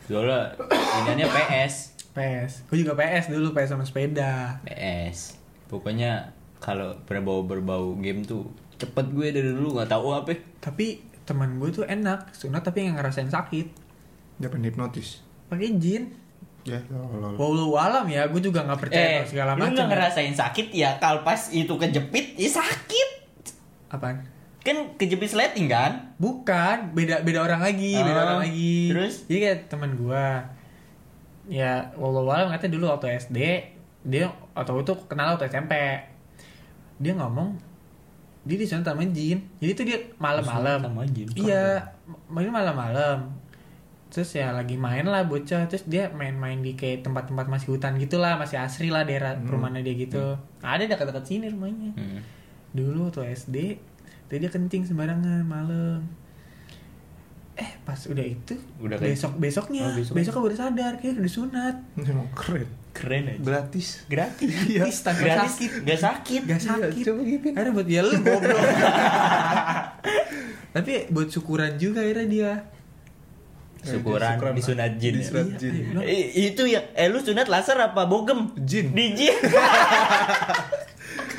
[0.08, 0.52] soalnya
[1.04, 1.76] iniannya PS
[2.18, 2.66] PS.
[2.66, 4.58] Gue juga PS dulu PS sama sepeda.
[4.66, 5.38] PS
[5.70, 8.50] pokoknya kalau berbau berbau game tuh
[8.82, 12.98] cepet gue dari dulu nggak tahu apa Tapi teman gue tuh enak sunat tapi nggak
[12.98, 13.68] ngerasain sakit.
[14.42, 15.22] Dia hipnotis.
[15.46, 16.10] Pakai jin.
[16.68, 17.32] Ya, Allah.
[17.34, 19.72] Walau alam ya, gue juga nggak percaya eh sama segala lu macam.
[19.72, 19.92] nggak ya.
[19.94, 23.10] ngerasain sakit ya kalau pas itu kejepit ya sakit
[23.88, 24.20] Apaan?
[24.60, 28.92] kan kejepit sleting kan Bukan, beda beda orang lagi, beda Oh, orang lagi.
[28.92, 29.24] terus?
[29.26, 30.44] Jadi kayak teman gua
[31.48, 33.40] ya walau alam katanya dulu waktu SD
[34.04, 35.72] dia atau itu kenal waktu SMP
[36.98, 37.56] dia ngomong
[38.44, 40.84] dia disunat sama jin jadi itu dia malam-malam
[41.34, 41.80] iya
[42.28, 43.32] main malam-malam
[44.08, 45.66] terus ya lagi main lah bocah.
[45.66, 49.96] Terus dia main-main di kayak tempat-tempat masih hutan gitulah masih asri lah daerah perumahannya dia
[49.96, 50.36] gitu.
[50.60, 51.90] Ada dekat-dekat sini rumahnya.
[51.94, 52.20] Hmm.
[52.70, 53.80] dulu tuh SD
[54.24, 56.06] tadi dia kencing sembarangan malam.
[57.54, 60.14] Eh pas udah itu Udah besok besoknya Oh, besok.
[60.14, 62.68] besoknya baru sadar kayak udah sunat Emang keren.
[62.92, 63.40] keren aja.
[63.42, 63.88] Gratis.
[64.06, 64.48] gratis.
[64.70, 65.52] Gratis tanpa gratis.
[65.58, 65.70] sakit.
[65.82, 66.42] Gak sakit.
[66.44, 67.04] Gak Iya, sakit.
[67.04, 67.52] coba gipin.
[67.52, 68.62] akhirnya buat ya lu goblok.
[70.72, 72.50] Tapi buat syukuran juga akhirnya dia
[73.82, 75.20] syukuran Syukuran disunat jin ya?
[75.20, 75.74] Disunat Iya, jin.
[75.74, 76.02] iya.
[76.04, 78.92] Eh, itu ya eh lu sunat laser apa bogem Jin.
[78.92, 79.38] di jin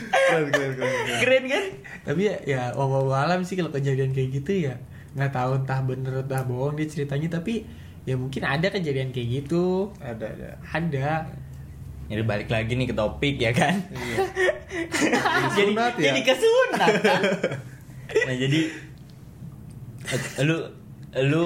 [0.09, 1.19] Keren, keren, keren, keren.
[1.21, 1.65] keren kan
[2.05, 4.75] tapi ya, ya walau alam sih kalau kejadian kayak gitu ya
[5.13, 7.65] nggak tahu entah bener entah bohong dia ceritanya tapi
[8.05, 10.49] ya mungkin ada kejadian kayak gitu Ada, ada.
[10.65, 11.11] ada
[12.09, 14.17] jadi balik lagi nih ke topik ya kan Iya.
[15.57, 16.05] jadi sunat ya?
[16.09, 17.21] jadi kesunat kan
[18.29, 18.61] nah jadi
[20.09, 20.57] eh, lu
[21.25, 21.45] lu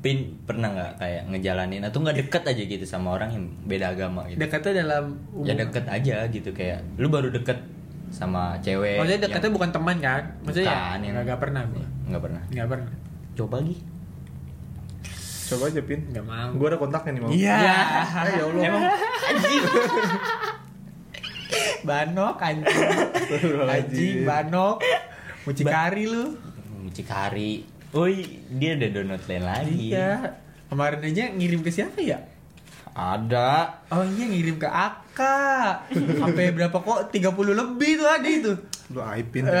[0.00, 4.28] pin pernah nggak kayak ngejalanin atau nggak deket aja gitu sama orang yang beda agama
[4.28, 5.04] gitu dekatnya dalam
[5.42, 7.58] ya deket aja gitu kayak lu baru deket
[8.06, 11.62] sama cewek maksudnya yang- dekatnya bukan teman kan maksudnya Bukan, ya yang- nggak nggak pernah
[11.66, 12.92] gua nggak pernah nggak pernah
[13.34, 13.76] coba lagi
[15.46, 16.02] Coba aja pin.
[16.10, 16.50] Nggak mau.
[16.58, 17.30] Gue ada kontaknya nih mau.
[17.30, 17.54] Iya.
[17.54, 17.70] Eh,
[18.34, 18.62] ya Allah.
[18.66, 18.82] Emang
[19.30, 19.62] anjing.
[21.86, 22.66] Banok anjing.
[23.78, 24.76] Anjing banok.
[25.46, 26.34] Mucikari lu.
[26.82, 27.62] Mucikari.
[27.94, 29.94] Woi, dia ada download lain lagi.
[29.94, 30.34] Iya.
[30.66, 32.18] Kemarin aja ngirim ke siapa ya?
[32.96, 33.84] Ada.
[33.92, 35.84] Oh iya ngirim ke Aka.
[36.20, 37.12] Sampai berapa kok?
[37.12, 37.20] 30
[37.52, 38.52] lebih tuh ada itu.
[38.90, 39.46] Lu aipin.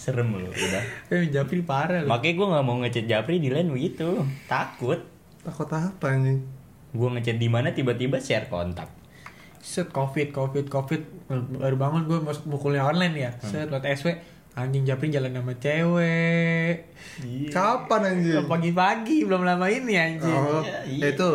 [0.00, 0.84] Serem lu udah.
[1.10, 2.08] Eh Japri parah lu.
[2.08, 4.22] Makanya gue nggak mau ngechat Japri di lain begitu.
[4.46, 5.02] Takut.
[5.42, 6.46] Takut apa anjing?
[6.94, 8.86] Gue ngechat di mana tiba-tiba share kontak.
[9.58, 11.02] Set covid covid covid
[11.58, 13.30] baru bangun gue masuk mukulnya online ya.
[13.42, 14.14] Set lewat SW
[14.56, 16.74] anjing Japri jalan sama cewek.
[17.52, 18.44] Kapan anjing?
[18.46, 20.32] Pagi-pagi belum lama ini anjing.
[20.32, 21.02] Oh, Iya, iya.
[21.04, 21.30] ya itu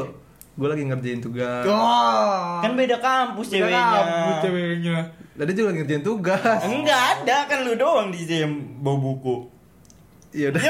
[0.52, 1.64] gue lagi ngerjain tugas.
[1.64, 2.60] Oh.
[2.60, 3.96] Kan beda kampus Udah ceweknya.
[3.96, 4.98] rambut ceweknya.
[5.32, 6.60] Tadi juga lagi ngerjain tugas.
[6.66, 9.36] Enggak ada kan lu doang di yang bawa buku.
[10.32, 10.62] Iya udah.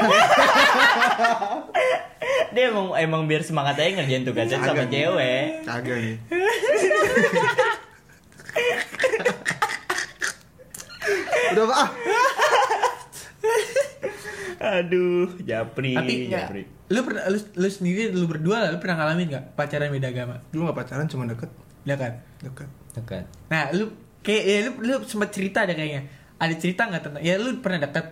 [2.52, 5.64] Dia emang emang biar semangat aja ngerjain tugasnya sama cewek.
[5.64, 6.16] Kagak nih.
[11.54, 11.68] udah.
[11.68, 11.88] Ah.
[14.62, 16.62] Aduh, Japri, Tapi ya, Japri.
[16.86, 20.38] lu pernah lu, lu sendiri lu berdua lu pernah ngalamin gak pacaran beda agama?
[20.48, 21.50] Dulu gak pacaran cuma deket.
[21.82, 22.22] Ya kan?
[22.38, 22.70] Deket.
[22.94, 23.26] Dekat.
[23.48, 26.06] Nah, lu kayak ya, lu lu sempat cerita ada kayaknya.
[26.38, 28.06] Ada cerita nggak tentang ya lu pernah deket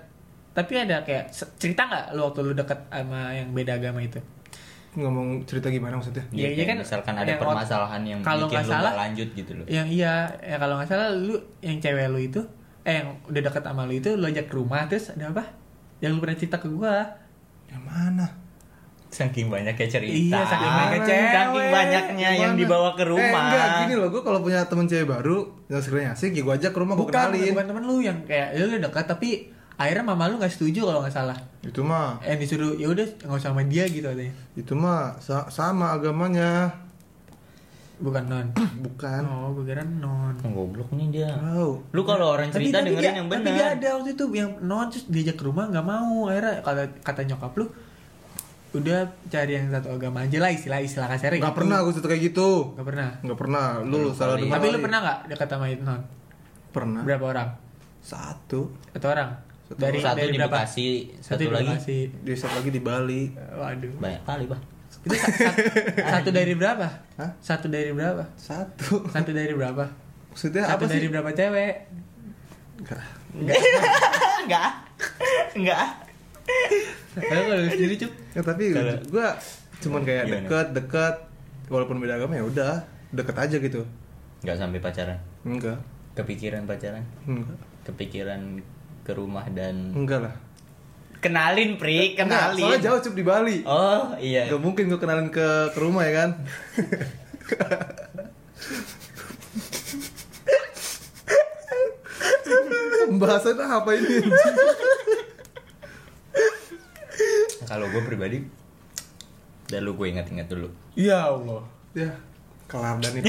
[0.51, 4.19] tapi ada kayak cerita nggak lu waktu lu deket sama yang beda agama itu?
[4.93, 6.27] Ngomong cerita gimana maksudnya?
[6.31, 8.83] Iya, Iya, iya kan kan misalkan ada yang permasalahan yang kalau bikin nggak lu salah-
[8.85, 9.67] nggak lanjut gitu loh.
[9.67, 12.41] Yang iya, ya kalau nggak salah lu yang cewek lu itu
[12.83, 15.45] eh yang udah deket sama lu itu lu ajak ke rumah terus ada apa?
[15.99, 16.97] Yang lu pernah cerita ke gua.
[17.67, 18.27] Yang mana?
[19.07, 20.39] Saking banyaknya cerita.
[20.39, 21.31] Iya, saking banyaknya cewek.
[21.33, 22.61] Saking banyaknya yang Gimana?
[22.63, 23.27] dibawa ke rumah.
[23.27, 26.55] Eh enggak, gini loh, gue kalau punya temen cewek baru yang sekiranya asik, ya gue
[26.57, 27.51] ajak ke rumah, gue Bukan, kenalin.
[27.51, 29.29] bukan temen lu yang kayak ya lu udah dekat tapi
[29.75, 31.35] akhirnya mama lu nggak setuju kalau nggak salah.
[31.61, 34.31] Itu mah, Eh disuruh ya udah nggak usah sama dia gitu katanya.
[34.55, 36.71] itu mah sa- sama agamanya.
[38.01, 38.47] Bukan non.
[38.85, 39.23] Bukan.
[39.23, 40.33] Oh, gue kira non.
[40.41, 41.31] Oh, goblok nih dia.
[41.31, 41.93] Tahu.
[41.93, 43.77] Lu kalau orang cerita tapi dengerin dia- yang Tapi dia benar.
[43.77, 46.27] ada waktu itu yang non terus diajak ke rumah nggak mau.
[46.27, 47.67] Akhirnya kata kata nyokap lu
[48.71, 51.39] udah cari yang satu agama aja lah istilah istilah kasarnya.
[51.39, 51.59] Gak gitu.
[51.59, 52.49] pernah gue cerita kayak gitu.
[52.73, 53.09] Nggak pernah.
[53.21, 53.67] Gak pernah.
[53.83, 54.57] Lu Belum salah dengar.
[54.57, 56.01] Tapi lu pernah nggak dekat sama itu non?
[56.71, 57.03] Pernah.
[57.03, 57.49] Berapa orang?
[58.01, 58.61] Satu.
[58.95, 59.31] Satu orang.
[59.67, 60.57] Satu dari satu dari di berapa?
[60.57, 61.99] Bekasi, satu, di lagi Bekasi.
[62.23, 63.23] Dia satu lagi di Bali.
[63.35, 63.91] Waduh.
[63.99, 64.61] banyak kali, Pak.
[65.01, 65.57] Itu sa- sa-
[66.13, 66.87] satu dari berapa?
[67.17, 67.31] Hah?
[67.39, 68.21] Satu dari berapa?
[68.35, 69.01] Satu.
[69.09, 69.85] Satu dari berapa?
[70.29, 71.11] Maksudnya Satu apa dari sih?
[71.11, 71.75] berapa cewek?
[72.79, 73.01] Enggak.
[74.41, 74.71] Enggak.
[75.53, 75.87] Enggak.
[77.13, 79.29] Kalau kalau lu sendiri cup Ya, tapi gue
[79.81, 80.41] cuman kayak Gimana?
[80.43, 81.15] deket deket
[81.67, 82.75] walaupun beda agama ya udah
[83.11, 83.83] deket aja gitu.
[84.41, 85.19] Enggak sampai pacaran.
[85.43, 85.79] Enggak.
[86.13, 87.05] Kepikiran pacaran.
[87.25, 87.57] Enggak.
[87.83, 88.41] Kepikiran
[89.01, 90.35] ke rumah dan Enggak lah.
[91.21, 92.59] Kenalin, Pri, kenalin.
[92.59, 93.57] soalnya jauh cup di Bali.
[93.65, 94.49] Oh, iya.
[94.49, 96.31] Gak mungkin gue kenalin ke, ke rumah ya kan
[103.11, 104.23] Pembahasan apa ini?
[107.67, 108.39] Kalau gue pribadi
[109.71, 110.69] dan lu gue ingat-ingat dulu.
[110.99, 111.63] Ya Allah.
[111.91, 112.11] ya,
[112.71, 113.27] kelar dan itu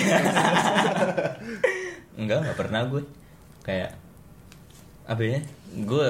[2.17, 3.01] Enggak, enggak pernah gue.
[3.65, 3.97] Kayak
[5.05, 5.39] apa ya?
[5.81, 6.07] Gue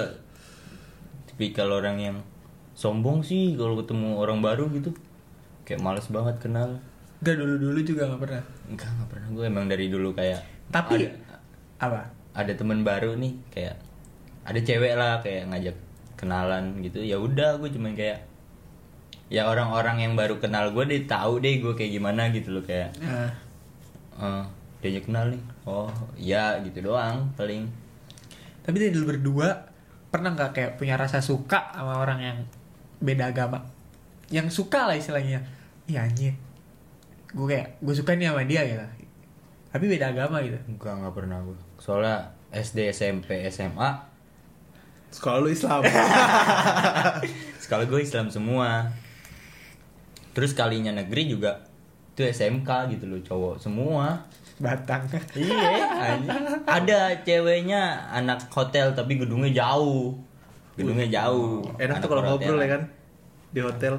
[1.41, 2.17] tipikal orang yang
[2.77, 4.93] sombong sih kalau ketemu orang baru gitu.
[5.65, 6.77] Kayak males banget kenal.
[7.25, 8.43] Gak dulu-dulu juga gak pernah.
[8.69, 10.37] Enggak, enggak pernah gue emang dari dulu kayak
[10.69, 11.09] Tapi ada,
[11.81, 12.01] apa?
[12.37, 13.75] ada temen baru nih kayak
[14.45, 15.77] ada cewek lah kayak ngajak
[16.13, 18.21] kenalan gitu ya udah gue cuman kayak
[19.27, 22.93] ya orang-orang yang baru kenal gue deh tahu deh gue kayak gimana gitu loh kayak
[23.03, 23.33] Nah,
[24.21, 24.45] eh
[24.79, 27.67] diajak kenal nih oh ya gitu doang paling
[28.63, 29.70] tapi dari dulu berdua
[30.11, 32.37] pernah nggak kayak punya rasa suka sama orang yang
[32.99, 33.63] beda agama?
[34.27, 35.41] Yang suka lah istilahnya.
[35.87, 36.35] Iya anjir.
[37.31, 38.83] Gue kayak gue suka nih sama dia gitu.
[39.71, 40.59] Tapi beda agama gitu.
[40.67, 43.89] enggak nggak pernah gue soalnya SD SMP SMA
[45.11, 45.81] Sekolah lu Islam
[47.63, 48.93] sekali gue Islam semua
[50.31, 51.67] terus kalinya negeri juga
[52.11, 54.27] itu SMK gitu loh cowok semua
[54.61, 55.09] Batang.
[55.33, 55.57] Iya,
[56.69, 60.13] ada ceweknya anak hotel tapi gedungnya jauh.
[60.77, 61.65] Gedungnya jauh.
[61.81, 62.81] Enak Anak tuh kalau ngobrol ya kan
[63.49, 63.97] Di hotel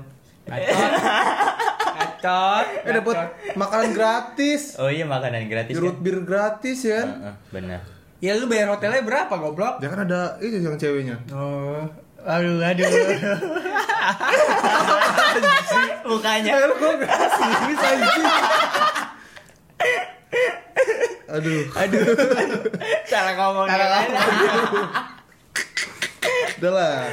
[1.92, 2.66] Gacot.
[2.86, 3.16] Eh dapet
[3.58, 6.04] makanan gratis Oh iya makanan gratis Root kan?
[6.06, 7.80] beer gratis ya kan Heeh, benar.
[8.22, 9.82] Ya lu bayar hotelnya berapa goblok?
[9.82, 11.82] Ya kan ada itu yang ceweknya Oh.
[12.22, 12.86] Aduh, aduh.
[16.06, 16.54] Mukanya.
[16.54, 17.02] Anjing
[21.32, 22.04] Aduh Aduh.
[23.08, 24.10] Salah ngomong Salah ya kan?
[26.62, 27.10] Udah lah.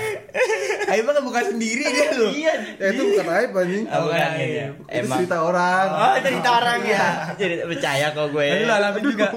[0.94, 2.30] Aib kan buka sendiri dia lu.
[2.30, 2.54] Iya.
[2.78, 3.86] Ya itu bukan aib anjing.
[3.90, 4.46] Oh, bukan, Aib.
[4.46, 4.66] iya.
[4.78, 5.18] Itu Emang.
[5.26, 5.88] cerita orang.
[5.90, 7.06] Oh, cerita orang ya.
[7.34, 8.46] Jadi percaya kok gue.
[8.46, 9.28] Lu alamin juga.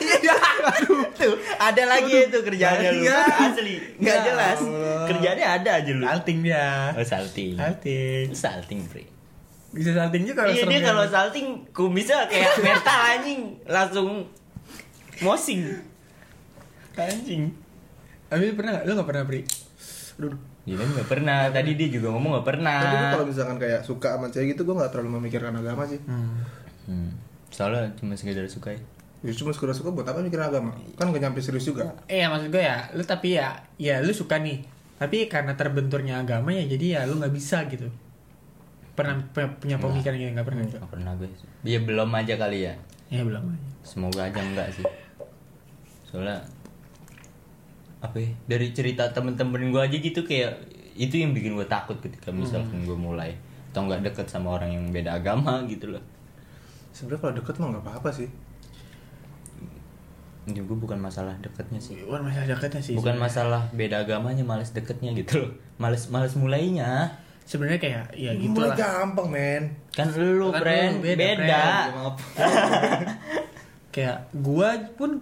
[0.00, 0.36] Iya.
[1.20, 3.02] Tuh, ada lagi itu kerjaannya lu.
[3.04, 3.20] Iya.
[3.52, 3.74] Asli.
[4.00, 4.58] Enggak Ya jelas.
[4.64, 5.04] Allah.
[5.12, 6.02] Kerjaannya ada aja lu.
[6.08, 6.66] Salting dia.
[6.96, 7.52] Oh, salting.
[7.60, 8.26] Salting.
[8.32, 9.04] Salting, Bre.
[9.74, 14.08] Bisa salting juga kalau Iya, dia kalau salting kumisnya kayak metal anjing, langsung
[15.20, 15.60] mosing.
[16.94, 17.63] Anjing.
[18.34, 18.84] Tapi pernah gak?
[18.84, 19.40] Lu gak pernah, Pri?
[20.18, 20.34] Aduh.
[20.64, 21.38] Dia kan nggak pernah.
[21.52, 22.80] Tadi dia juga ngomong nggak pernah.
[22.80, 26.00] Tapi gue kalau misalkan kayak suka sama cewek gitu gue nggak terlalu memikirkan agama sih.
[26.08, 26.40] Hmm.
[26.88, 27.10] Hmm.
[27.52, 28.80] Soalnya cuma sekedar suka ya.
[29.20, 30.72] Ya cuma suka suka buat apa mikir agama?
[30.96, 31.92] Kan gak nyampe serius juga.
[32.08, 34.64] Eh ya maksud gue ya, lu tapi ya, ya lu suka nih.
[34.96, 37.92] Tapi karena terbenturnya agama ya jadi ya lu nggak bisa gitu.
[38.96, 40.62] Pernah pe- punya pemikiran gitu nggak pernah?
[40.64, 40.80] Cok?
[40.80, 41.28] Nggak pernah gue.
[41.66, 42.74] Ya belum aja kali ya.
[43.12, 43.68] Ya belum aja.
[43.84, 44.86] Semoga aja enggak sih.
[46.08, 46.40] Soalnya
[48.04, 50.60] apa ya, dari cerita temen-temen gue aja gitu kayak
[50.94, 53.32] itu yang bikin gue takut ketika misalkan gue mulai
[53.72, 56.04] atau nggak deket sama orang yang beda agama gitu loh.
[56.92, 58.28] Sebenarnya kalau deket mah nggak apa-apa sih.
[60.44, 62.04] Ya, gue bukan masalah deketnya sih.
[62.04, 62.92] Bukan masalah dekatnya sih.
[62.92, 63.24] bukan sebenarnya.
[63.32, 67.08] masalah beda agamanya males deketnya gitu loh males males mulainya
[67.44, 68.76] Sebenarnya kayak ya gitu Mulai lah.
[68.76, 69.62] gampang men.
[69.92, 71.64] kan lu Kan friend lu beda, beda.
[71.92, 72.16] Maaf.
[73.94, 75.20] Kayak gua pun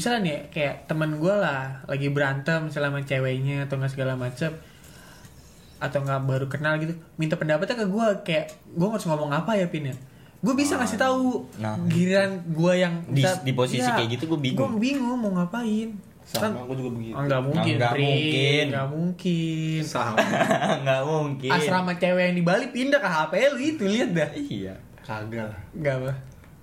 [0.00, 4.48] misalnya nih kayak teman gua lah lagi berantem misalnya sama ceweknya atau nggak segala macam
[5.78, 9.66] atau nggak baru kenal gitu minta pendapatnya ke gua kayak gua harus ngomong apa ya
[9.66, 9.96] pin ya
[10.40, 11.76] gue bisa ngasih tahu Nah.
[11.84, 14.56] giliran gua yang Di- bisa- di posisi Iya, kayak gitu gua bingung.
[14.66, 15.92] gua bingung mau ngapain
[16.26, 17.12] kan Sama gue juga begitu.
[17.12, 18.64] nggak mungkin Nggak mungkin.
[18.70, 20.16] nggak mungkin Sama.
[20.80, 24.74] nggak mungkin asrama cewek yang di Bali pindah ke HP lu itu lihat dah iya
[25.02, 25.60] Kagak lah.
[25.74, 26.12] nggak apa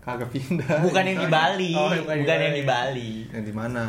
[0.08, 0.80] Kagak pindah.
[0.88, 1.72] bukan yang di Bali.
[1.76, 3.12] Oh, bukan, bukan yang di Bali.
[3.28, 3.86] Yang di mana?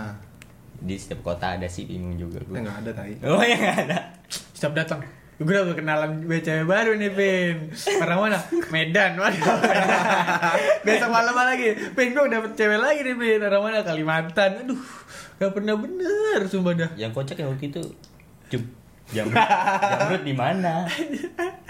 [0.78, 3.14] di setiap kota ada sih bingung juga Eh gue nggak ada tai.
[3.26, 4.14] oh yang ada.
[4.30, 5.02] Setiap datang.
[5.38, 7.56] Gue udah berkenalan gue cewek baru nih Pin
[8.02, 8.38] Orang mana?
[8.74, 9.14] Medan.
[9.18, 9.38] Waduh.
[10.86, 11.78] Besok malam lagi.
[11.94, 13.86] Pin gue dapet cewek lagi nih Pin Orang mana?
[13.86, 14.66] Kalimantan.
[14.66, 14.82] Aduh
[15.38, 16.90] Gak pernah bener Sumpah dah.
[16.98, 17.82] Yang kocak ya waktu itu
[18.50, 18.62] cup
[19.14, 19.38] jamrut.
[19.38, 20.90] Jamrut di mana?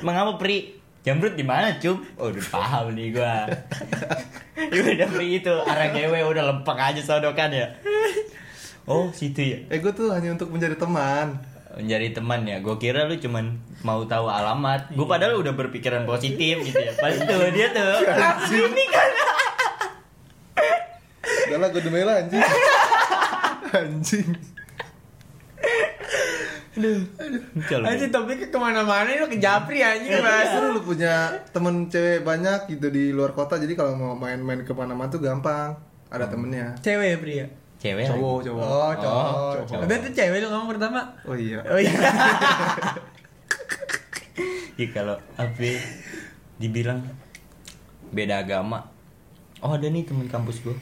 [0.01, 0.78] Mengapa pri
[1.09, 3.49] jamrut di mana cup oh udah paham nih gua.
[4.59, 7.73] Ya udah pri itu arah gewe udah lempeng aja sodokan ya.
[8.85, 9.59] Oh situ ya?
[9.73, 11.41] Eh gue tuh hanya untuk mencari teman.
[11.79, 12.59] mencari teman ya?
[12.59, 13.55] Gue kira lu cuman
[13.87, 14.93] mau tahu alamat.
[14.93, 16.93] Gue padahal udah berpikiran positif gitu ya.
[16.99, 18.03] Pas itu dia tuh.
[18.51, 19.11] Ini kan?
[21.49, 22.17] Udah lah gue demi lah
[23.73, 24.29] anjing.
[26.79, 27.03] anjing.
[27.67, 31.91] Kalau Anjir topiknya ke mana-mana Ini ke Japri anjing Eh, bahas seru lu punya temen
[31.91, 35.75] cewek banyak gitu di luar kota jadi kalau mau main-main ke mana-mana tuh gampang.
[36.09, 36.73] Ada temennya.
[36.81, 37.49] Cewek ya Pri ya?
[37.79, 38.65] cewek cowok cowok.
[38.67, 39.83] Oh cowok cowok.
[39.87, 41.01] Udah tuh cewek lu ngomong pertama?
[41.23, 41.63] Oh iya.
[41.63, 41.95] Oh iya.
[44.79, 45.75] Ya kalau ya,
[46.63, 47.03] dibilang
[48.15, 48.87] beda agama.
[49.59, 50.75] Oh ada nih temen kampus gue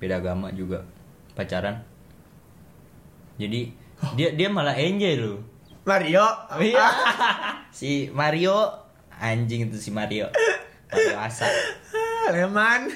[0.00, 0.84] beda agama juga.
[1.36, 1.84] Pacaran.
[3.36, 3.72] Jadi
[4.14, 5.38] dia dia malah enjoy loh.
[5.82, 6.86] Mario Iya.
[7.78, 8.68] si Mario
[9.10, 10.28] anjing itu si Mario.
[10.88, 11.44] Mario Asa.
[11.44, 12.88] Ah, Leman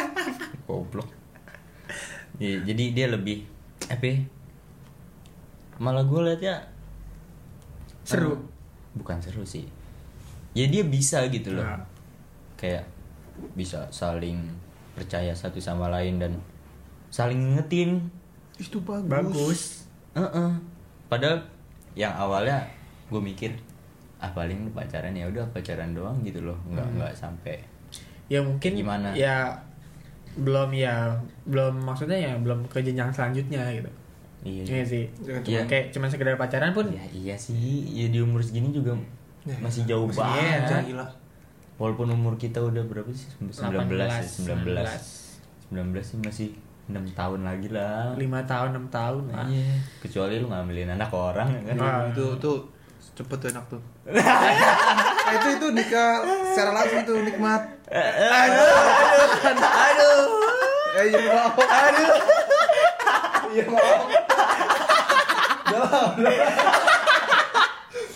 [0.66, 1.06] Goblok.
[2.36, 3.46] Ya, jadi dia lebih
[3.86, 4.02] apa?
[4.02, 4.18] ya,
[5.76, 6.56] Malah gue liat ya
[8.02, 8.34] Seru
[8.92, 9.64] bukan seru sih
[10.52, 11.80] ya dia bisa gitu loh Nah.
[12.54, 12.84] kayak
[13.56, 14.36] bisa saling
[14.92, 16.32] percaya satu sama lain dan
[17.08, 18.04] saling ngingetin
[18.58, 19.62] itu bagus Bagus
[20.14, 20.50] Heeh.
[21.06, 21.38] padahal
[21.92, 22.60] yang awalnya
[23.06, 23.52] gue mikir
[24.16, 26.96] ah paling pacaran ya udah pacaran doang gitu loh nggak Hmm.
[26.96, 27.56] nggak sampai
[28.26, 29.12] ya mungkin Gimana?
[29.12, 29.52] ya
[30.34, 31.12] belum ya
[31.44, 33.90] belum maksudnya ya belum ke jenjang selanjutnya gitu
[34.42, 35.38] iya Iya sih Iya.
[35.42, 38.96] cuma kayak cuma sekedar pacaran pun ya iya sih ya di umur segini juga
[39.42, 40.78] Ya, masih jauh masih banget iya.
[40.86, 41.06] Gila
[41.74, 46.48] walaupun umur kita udah berapa sih 19 ya 19 19 19 sih masih
[46.90, 48.18] 6 tahun lagi lah.
[48.18, 49.78] Lima tahun enam tahun lah Iya.
[50.02, 51.76] Kecuali lu ngambilin anak orang ya kan.
[51.78, 52.10] Ah.
[52.10, 52.66] itu tuh
[53.14, 53.78] cepet tuh enak tuh.
[54.08, 57.62] Eh, itu itu nikah secara langsung tuh nikmat.
[57.92, 58.72] Aduh
[60.92, 61.48] eh iya mau.
[61.56, 62.16] aduh.
[63.52, 63.96] Iya mau.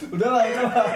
[0.07, 0.87] Udah lah udah lah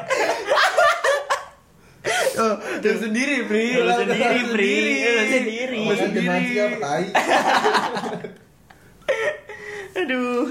[2.41, 4.75] oh, lu sendiri pri Lu sendiri, Pri.
[5.05, 5.81] Lu sendiri.
[5.85, 6.93] Lu sendiri apa
[10.01, 10.49] Aduh.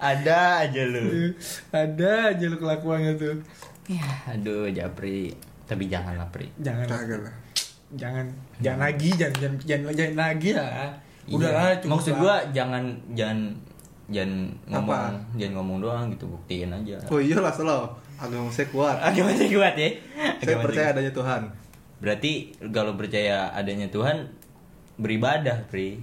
[0.00, 1.32] Ada aja lu.
[1.72, 3.36] ada aja lu kelakuannya tuh
[3.90, 5.34] Ya, aduh, Japri.
[5.66, 6.50] Tapi janganlah, Pri.
[6.58, 7.02] jangan lah
[7.90, 8.22] jangan
[8.62, 10.94] jangan lagi jangan jangan jangan, jangan lagi lah
[11.26, 11.58] udah Iya.
[11.58, 12.84] lah cukup Maksud gua jangan
[13.18, 13.38] jangan
[14.06, 14.30] jangan
[14.66, 17.86] ngomong jangan ngomong doang gitu buktiin aja Oh iyalah selalu
[18.20, 18.96] agama saya kuat.
[19.00, 19.90] agama masih kuat ya
[20.36, 21.42] Saya Agama percaya masih- adanya Tuhan.
[21.98, 22.32] berarti
[22.68, 24.16] kalau percaya adanya Tuhan
[24.94, 26.00] beribadah pri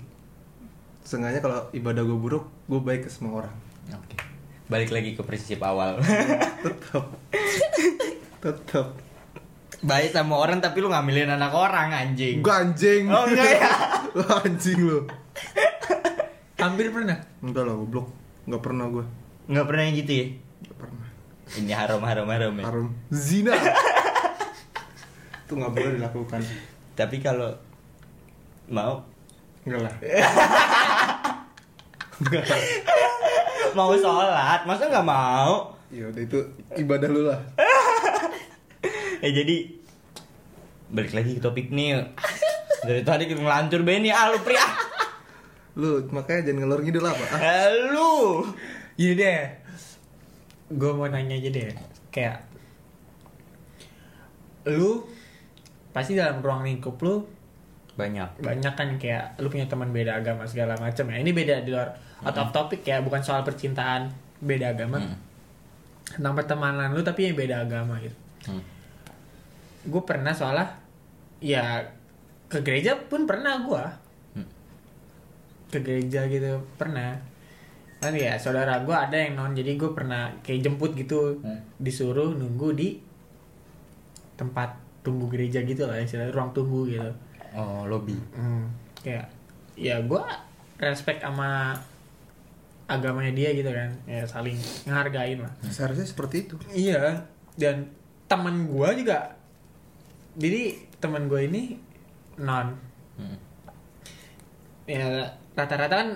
[1.02, 3.56] Seenggaknya kalau ibadah gue buruk, gue baik ke semua orang.
[3.88, 4.16] oke
[4.68, 5.96] balik lagi ke prinsip awal
[6.66, 7.06] Tetap.
[8.38, 8.88] Tetap.
[9.80, 13.08] baik sama orang tapi lu ngambilin anak orang anjing Gue anjing.
[13.08, 13.72] oh enggak ya
[14.16, 15.00] Lu anjing lu.
[16.58, 17.22] Hampir pernah.
[17.38, 18.10] Enggak lah, goblok.
[18.44, 19.06] Enggak pernah gue.
[19.48, 20.26] nggak pernah yang gitu ya.
[21.56, 22.88] Ini haram haram haram ya Harum.
[23.10, 23.54] Zina.
[25.44, 26.40] Itu nggak boleh dilakukan.
[26.92, 27.50] tapi kalau
[28.68, 29.00] mau
[29.64, 29.94] Enggak lah.
[33.72, 36.36] mau sholat masa nggak mau Ya udah itu
[36.76, 37.40] ibadah lu lah.
[39.24, 39.56] eh jadi
[40.90, 42.00] balik lagi ke topik nih
[42.82, 44.62] dari tadi kita ngelantur Benny ah lu pria
[45.78, 47.24] Lu makanya jangan ngelor ngidul apa?
[47.30, 48.42] Ah, Eh, lu
[48.98, 49.42] Gini deh.
[50.68, 51.72] Gue mau nanya aja deh.
[52.12, 52.44] Kayak
[54.68, 55.00] lu
[55.96, 57.24] pasti dalam ruang lingkup lu
[57.98, 61.18] banyak banyak kan kayak lu punya teman beda agama segala macam ya.
[61.18, 61.90] Ini beda di luar
[62.22, 64.12] out of topic ya, bukan soal percintaan
[64.44, 65.02] beda agama.
[65.02, 65.18] Hmm.
[66.08, 68.18] Tentang pertemanan lu tapi yang beda agama gitu.
[68.52, 68.62] Hmm.
[69.88, 70.78] Gue pernah soalnya
[71.42, 71.82] ya
[72.48, 73.86] ke gereja pun pernah gua
[74.34, 74.48] Hmm.
[75.70, 77.20] ke gereja gitu pernah
[77.98, 81.58] kan ya saudara gue ada yang non jadi gue pernah kayak jemput gitu Hmm.
[81.78, 82.90] disuruh nunggu di
[84.34, 84.70] tempat
[85.02, 87.10] tunggu gereja gitu lah istilahnya ruang tunggu gitu
[87.52, 89.26] oh lobby Hmm, kayak
[89.74, 90.22] ya gue
[90.78, 91.74] respect sama
[92.86, 96.56] agamanya dia gitu kan ya saling ngehargain lah seharusnya seperti itu.
[96.70, 97.26] iya
[97.56, 97.90] dan
[98.26, 99.34] temen gue juga
[100.36, 100.62] jadi
[100.98, 101.64] temen gue ini
[102.38, 102.78] non
[103.18, 103.34] Hmm.
[104.86, 105.26] ya
[105.58, 106.10] rata-rata kan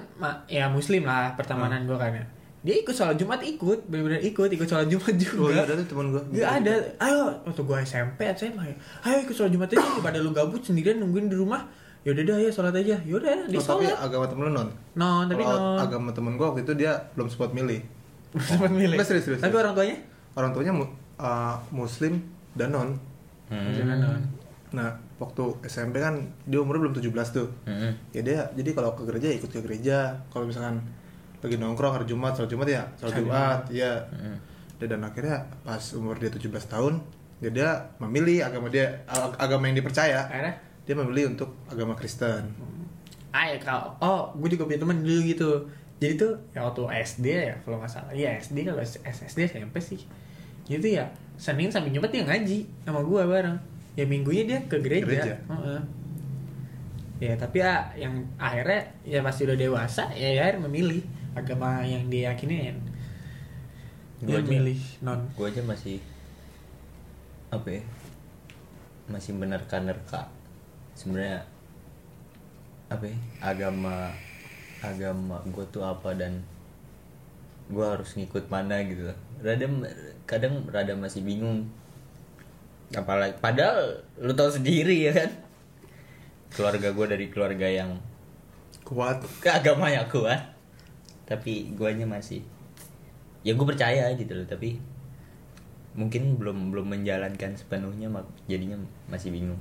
[0.45, 2.25] ya muslim lah pertemanan gue kan ya
[2.61, 5.87] dia ikut sholat jumat ikut benar-benar ikut ikut sholat jumat Oh iya juga ada tuh
[5.89, 6.21] teman gue.
[6.37, 10.29] Gak ada, ayo waktu gue SMP SMA ya, ayo ikut sholat jumat aja daripada lu
[10.29, 11.65] gabut sendirian nungguin di rumah.
[12.05, 14.05] Yaudah dah ya sholat aja, yaudah di Oh, tapi sholat.
[14.05, 14.69] agama temen lu non.
[14.93, 15.77] Non, tapi Kalau non.
[15.81, 17.81] agama temen gue waktu itu dia belum sempat milih.
[18.37, 18.93] Sempat milih.
[18.93, 19.97] Nggak, serius, serius, Tapi orang tuanya?
[20.37, 20.71] Orang tuanya
[21.17, 22.21] uh, muslim
[22.53, 22.89] dan non.
[23.49, 23.73] Hmm.
[23.73, 24.21] Non.
[24.69, 24.89] Nah,
[25.21, 27.47] waktu SMP kan dia umurnya belum 17 tuh.
[27.63, 27.93] Hmm.
[28.09, 30.17] Ya dia jadi kalau ke gereja ikut ke gereja.
[30.27, 30.81] Kalau misalkan
[31.37, 34.01] lagi nongkrong hari Jumat, sholat Jumat ya, sholat Jumat, iya.
[34.09, 34.37] Hmm.
[34.77, 36.97] Dan, akhirnya pas umur dia 17 tahun,
[37.37, 40.25] ya dia memilih agama dia ag- agama yang dipercaya.
[40.25, 42.49] Akhirnya, Dia memilih untuk agama Kristen.
[43.31, 43.93] ayo kau.
[44.01, 45.49] Oh, gue juga punya temen dulu gitu.
[46.01, 48.09] Jadi tuh ya waktu SD ya kalau nggak salah.
[48.09, 50.01] Iya SD kalau S- SD SMP sih.
[50.65, 51.05] Gitu ya.
[51.37, 53.57] Senin sampai Jumat dia ngaji sama gue bareng.
[53.93, 55.05] Ya minggunya dia ke gereja.
[55.05, 55.35] Gereja.
[55.47, 55.81] Heeh.
[57.21, 62.07] Ya tapi ya yang akhirnya ya pasti udah dewasa ya, ya akhirnya memilih agama yang
[62.07, 62.75] dia yakinin.
[64.21, 65.21] Gua Dia aja- milih non.
[65.33, 65.97] gue aja masih
[67.49, 67.83] apa ya
[69.09, 70.29] masih menerka-nerka
[70.93, 71.41] sebenarnya
[72.87, 74.13] apa ya agama
[74.79, 76.39] agama gue tuh apa dan
[77.67, 79.09] gue harus ngikut mana gitu
[79.41, 79.65] rada
[80.23, 81.65] kadang rada masih bingung
[82.91, 85.31] apalagi padahal lu tahu sendiri ya kan
[86.51, 87.95] keluarga gue dari keluarga yang
[88.83, 89.23] Kuat.
[89.39, 90.51] ke agamanya kuat
[91.23, 92.43] tapi guanya masih
[93.47, 94.83] ya gue percaya gitu loh tapi
[95.95, 98.75] mungkin belum belum menjalankan sepenuhnya mak jadinya
[99.07, 99.59] masih bingung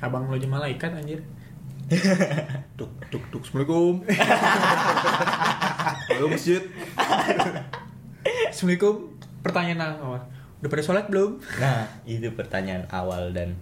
[0.00, 1.20] Abang lo malaikat anjir.
[2.78, 3.42] Tuk tuk tuk.
[3.44, 4.06] Assalamualaikum.
[6.14, 6.62] Halo masjid.
[8.48, 9.12] Assalamualaikum.
[9.44, 10.22] Pertanyaan awal.
[10.60, 11.40] Udah pada sholat belum?
[11.56, 13.56] nah itu pertanyaan awal dan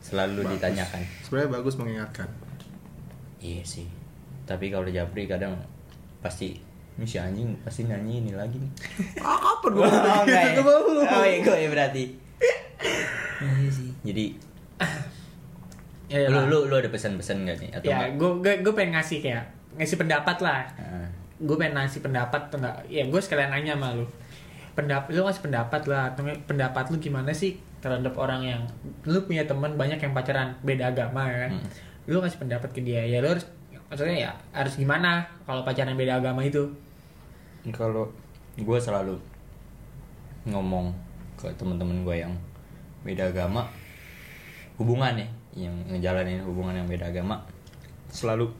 [0.00, 0.52] selalu Bagus.
[0.56, 1.02] ditanyakan.
[1.20, 2.28] Sebenarnya bagus mengingatkan.
[3.38, 3.84] iya sih.
[4.48, 5.60] Tapi kalau Japri kadang
[6.24, 6.56] pasti
[6.98, 8.72] ini si anjing pasti nyanyi ini lagi nih.
[9.28, 10.52] Ah, kapan gua oh, enggak ya?
[11.12, 12.04] Oh iya gue ya berarti.
[13.38, 13.90] Iya sih.
[14.02, 14.24] Jadi
[16.08, 17.70] Ya, lu, lu lu ada pesan-pesan gak nih?
[17.76, 19.44] Atau ya gue gue gue pengen ngasih kayak
[19.76, 20.64] ngasih pendapat lah.
[20.80, 21.04] Nah,
[21.36, 22.76] gue pengen ngasih pendapat atau enggak?
[22.88, 24.08] Ya gue sekalian nanya sama lu
[24.78, 26.14] pendapat lu ngasih pendapat lah.
[26.14, 28.62] Atau pendapat lu gimana sih terhadap orang yang
[29.06, 31.52] lu punya teman banyak yang pacaran beda agama ya kan?
[31.58, 31.70] Hmm.
[32.08, 33.44] lu ngasih pendapat ke dia ya lu harus
[33.92, 36.70] maksudnya ya harus gimana kalau pacaran beda agama itu?
[37.74, 38.08] Kalau
[38.54, 39.18] gue selalu
[40.48, 40.94] ngomong
[41.36, 42.32] ke teman-teman gue yang
[43.04, 43.68] beda agama
[44.80, 47.42] hubungan ya yang ngejalanin hubungan yang beda agama
[48.08, 48.50] selalu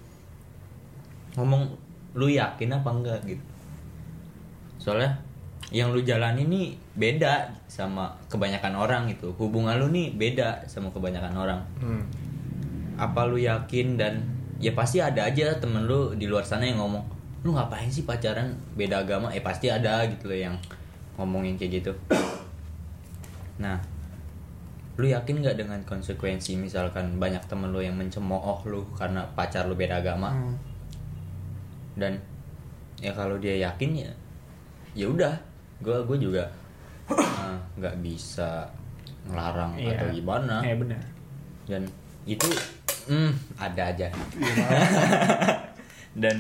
[1.34, 1.70] ngomong
[2.14, 3.20] lu yakin apa enggak?
[3.24, 3.44] gitu.
[4.78, 5.14] Soalnya
[5.68, 9.36] yang lu jalani nih beda sama kebanyakan orang gitu.
[9.36, 11.60] Hubungan lu nih beda sama kebanyakan orang.
[11.80, 12.04] Hmm.
[12.98, 14.26] apa lu yakin dan
[14.58, 17.06] ya pasti ada aja temen lu di luar sana yang ngomong
[17.46, 18.58] lu ngapain sih pacaran?
[18.74, 19.30] Beda agama.
[19.30, 20.58] Eh pasti ada gitu loh yang
[21.14, 21.92] ngomongin kayak gitu.
[23.62, 23.78] Nah
[24.98, 29.78] lu yakin nggak dengan konsekuensi misalkan banyak temen lu yang mencemooh lu karena pacar lu
[29.78, 30.34] beda agama?
[30.34, 30.56] Hmm.
[31.98, 32.14] dan
[33.02, 34.10] ya kalau dia yakin ya
[34.94, 35.34] ya udah
[35.78, 36.44] gue gue juga
[37.08, 38.66] eh, nggak bisa
[39.24, 39.94] ngelarang Iya.
[39.94, 41.02] atau gimana Iya benar.
[41.64, 41.82] dan
[42.24, 42.48] itu
[43.06, 44.08] hmm, ada aja
[46.22, 46.36] dan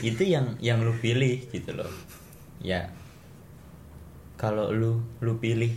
[0.00, 1.88] itu yang yang lu pilih gitu loh
[2.58, 2.82] ya
[4.34, 5.70] kalau lu lu pilih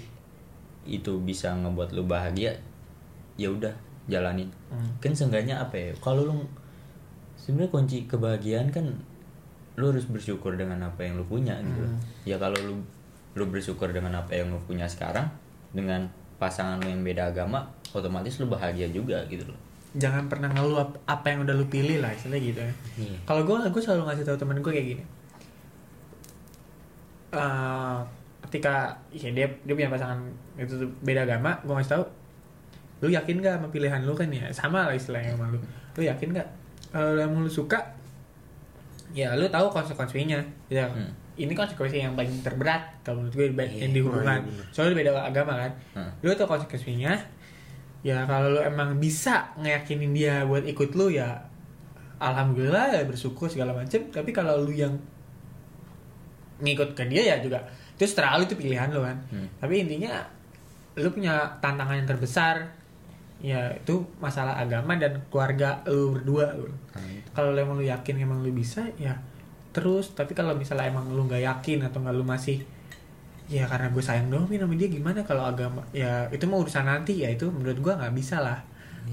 [0.84, 2.54] itu bisa ngebuat lu bahagia
[3.36, 3.74] ya udah
[4.06, 4.92] jalanin Hmm.
[5.00, 6.36] kan seenggaknya apa ya kalau lu
[7.38, 8.84] sebenarnya kunci kebahagiaan kan
[9.76, 11.96] lu harus bersyukur dengan apa yang lu punya gitu loh.
[12.24, 12.76] ya kalau lu
[13.36, 15.28] lu bersyukur dengan apa yang lu punya sekarang
[15.70, 19.60] dengan pasangan lu yang beda agama otomatis lu bahagia juga gitu loh
[19.96, 22.74] Jangan pernah ngeluh ap- apa yang udah lu pilih lah istilahnya gitu ya.
[23.00, 23.16] Iya.
[23.24, 25.04] Kalau gue gue selalu ngasih tahu temen gue kayak gini.
[27.32, 27.98] Eh,
[28.44, 30.20] ketika ya dia dia punya pasangan
[30.56, 32.04] itu beda agama, gue ngasih tahu,
[33.02, 35.60] lu yakin gak sama pilihan lu kan ya sama lah istilahnya sama lu.
[35.96, 36.48] Lu yakin gak
[36.92, 37.80] kalau yang lu suka
[39.12, 41.08] ya lu tahu konsekuensinya ya Hmm.
[41.36, 43.84] Ini konsekuensi yang paling terberat kalau menurut gue Iya.
[43.84, 46.12] yang di hubungan Oh, iya soalnya beda agama kan Hmm.
[46.22, 47.12] lu tahu konsekuensinya
[48.02, 51.36] ya kalau lu emang bisa ngeyakinin dia buat ikut lu ya
[52.18, 54.96] alhamdulillah ya bersyukur segala macem tapi kalau lu yang
[56.58, 57.60] ngikut ke dia ya juga
[57.94, 59.48] itu terlalu itu pilihan lu kan Hmm.
[59.60, 60.24] tapi intinya
[60.96, 62.64] lu punya tantangan yang terbesar
[63.44, 66.72] ya itu masalah agama dan keluarga lu berdua lu.
[66.96, 67.28] Nah, itu.
[67.36, 69.12] kalau lu emang lu yakin emang lu bisa ya
[69.76, 72.64] terus tapi kalau misalnya emang lu nggak yakin atau nggak lu masih
[73.46, 76.88] ya karena gue sayang doang Min, sama dia gimana kalau agama ya itu mau urusan
[76.88, 78.58] nanti ya itu menurut gue nggak bisa lah.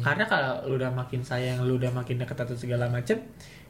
[0.01, 3.21] Karena kalau lu udah makin sayang lu udah makin deket atau segala macem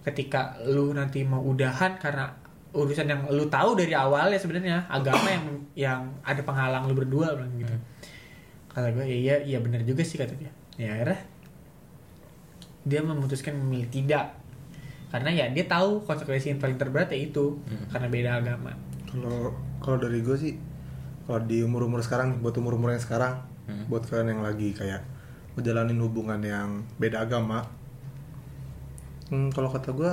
[0.07, 2.31] ketika lu nanti mau udahan karena
[2.71, 7.35] urusan yang lu tahu dari awal ya sebenarnya agama yang yang ada penghalang lu berdua
[7.35, 7.75] bilang gitu.
[8.71, 10.55] Kata gue ya iya iya benar juga sih kata dia.
[10.79, 11.27] Ya akhirnya
[12.87, 14.42] dia memutuskan memilih tidak
[15.13, 17.61] karena ya dia tahu konsekuensi yang paling terberat ya itu
[17.93, 18.73] karena beda agama.
[19.05, 20.57] Kalau kalau dari gue sih
[21.29, 23.87] kalau di umur umur sekarang buat umur umur yang sekarang Hmm.
[23.87, 25.07] buat kalian yang lagi kayak
[25.55, 27.63] ngejalanin hubungan yang beda agama
[29.31, 30.13] hmm, kalau kata gue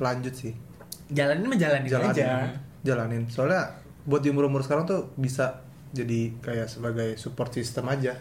[0.00, 0.56] lanjut sih.
[1.12, 2.48] Jalanin menjalani jalanin aja.
[2.82, 3.68] Jalanin soalnya
[4.08, 5.60] buat di umur umur sekarang tuh bisa
[5.92, 8.16] jadi kayak sebagai support system aja.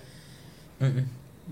[0.83, 1.05] Mm-mm.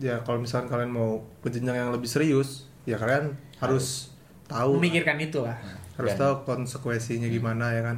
[0.04, 3.30] ya kalau misalkan kalian mau ke jenjang yang lebih serius ya kalian
[3.62, 4.10] harus
[4.50, 5.54] tahu memikirkan itu lah.
[5.94, 7.98] Harus Dan- tahu konsekuensinya gimana ya kan?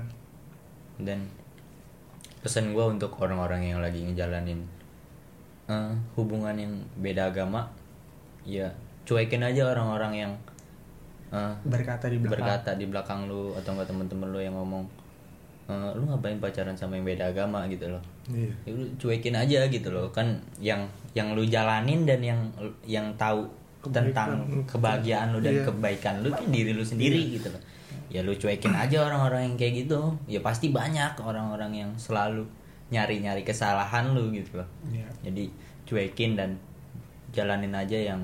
[1.00, 1.32] Dan
[2.42, 4.60] pesan gue untuk orang-orang yang lagi ngejalanin
[5.70, 7.70] eh, hubungan yang beda agama
[8.42, 8.66] ya
[9.06, 10.32] cuekin aja orang-orang yang
[11.30, 12.34] eh, berkata di belakang.
[12.42, 14.84] berkata di belakang lu atau enggak temen-temen lu yang ngomong
[15.70, 17.64] "Eh, lu ngapain pacaran sama yang beda agama?
[17.70, 18.02] gitu loh.
[18.28, 18.52] Iya.
[18.66, 20.10] Ya lu cuekin aja gitu loh.
[20.10, 20.84] Kan yang
[21.14, 22.42] yang lu jalanin dan yang
[22.84, 23.46] yang tahu
[23.82, 24.14] Kebaikan.
[24.14, 24.30] tentang
[24.64, 25.64] kebahagiaan lu dan Iya.
[25.66, 27.62] kebaikan lu kan diri lu sendiri gitu loh
[28.08, 32.46] ya lu cuekin aja orang-orang yang kayak gitu ya pasti banyak orang-orang yang selalu
[32.90, 35.08] nyari-nyari kesalahan lu gitu loh Iya.
[35.24, 35.44] jadi
[35.84, 36.56] cuekin dan
[37.30, 38.22] jalanin aja yang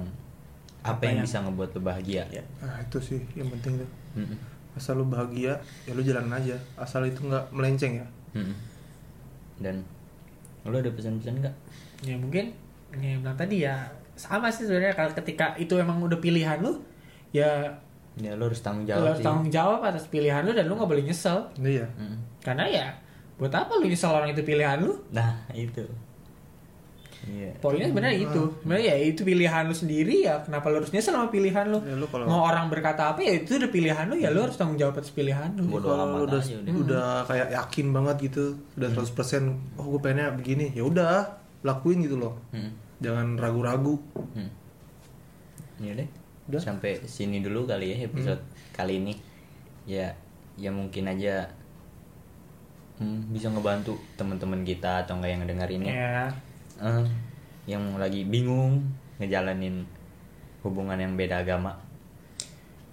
[0.79, 2.43] apa, Apa yang, yang- bisa ngebuat lu bahagia Iya.
[2.59, 4.37] nah itu sih yang penting tuh Mm-mm.
[4.73, 8.53] asal lu bahagia ya lu jalan aja asal itu nggak melenceng ya Mm-mm.
[9.57, 9.81] dan
[10.63, 11.55] lu ada pesan-pesan nggak
[12.03, 12.53] ya mungkin
[12.93, 13.87] yang bilang tadi ya
[14.17, 14.91] sama sih sebenarnya.
[14.91, 16.81] Kalau ketika itu emang udah pilihan lu
[17.29, 17.77] ya
[18.17, 19.25] ya lu harus tanggung lu jawab harus sih.
[19.25, 21.47] tanggung jawab atas pilihan lu dan lu nggak boleh nyesel.
[21.55, 21.85] Iya.
[21.93, 22.17] Mm-mm.
[22.41, 22.85] karena ya
[23.37, 24.97] buat apa lu nyesel orang itu pilihan lu?
[25.11, 25.85] Nah itu.
[27.27, 27.51] Iya.
[27.59, 28.41] Poinnya sebenarnya itu.
[28.63, 30.39] Sebenarnya ya itu pilihan lu sendiri ya.
[30.39, 31.83] Kenapa lu harus nyesel sama pilihan lu?
[31.83, 34.15] Ya, lu kalau- mau orang berkata apa ya itu udah pilihan lu.
[34.15, 35.67] Ya lu harus tanggung jawab atas pilihan lu.
[35.67, 36.73] Bodo kalau lu udah, aja udah.
[36.73, 38.43] udah kayak yakin banget gitu
[38.79, 40.65] udah 100% oh gue pengennya begini.
[40.71, 42.39] Ya udah lakuin gitu loh.
[42.49, 42.71] Hmm.
[43.03, 43.99] Jangan ragu-ragu.
[44.35, 44.49] Hmm.
[45.81, 46.09] Iya deh.
[46.49, 46.61] Udah.
[46.63, 48.41] Sampai sini dulu kali ya episode
[48.73, 49.13] kali ini.
[49.87, 50.11] Ya
[50.57, 51.47] Ya mungkin aja
[52.97, 56.27] hmm, Bisa ngebantu teman-teman kita Atau enggak yang ngedengar ini ya
[56.81, 57.05] Eh,
[57.69, 58.83] Yang lagi bingung
[59.21, 59.85] Ngejalanin
[60.67, 61.79] hubungan yang beda agama.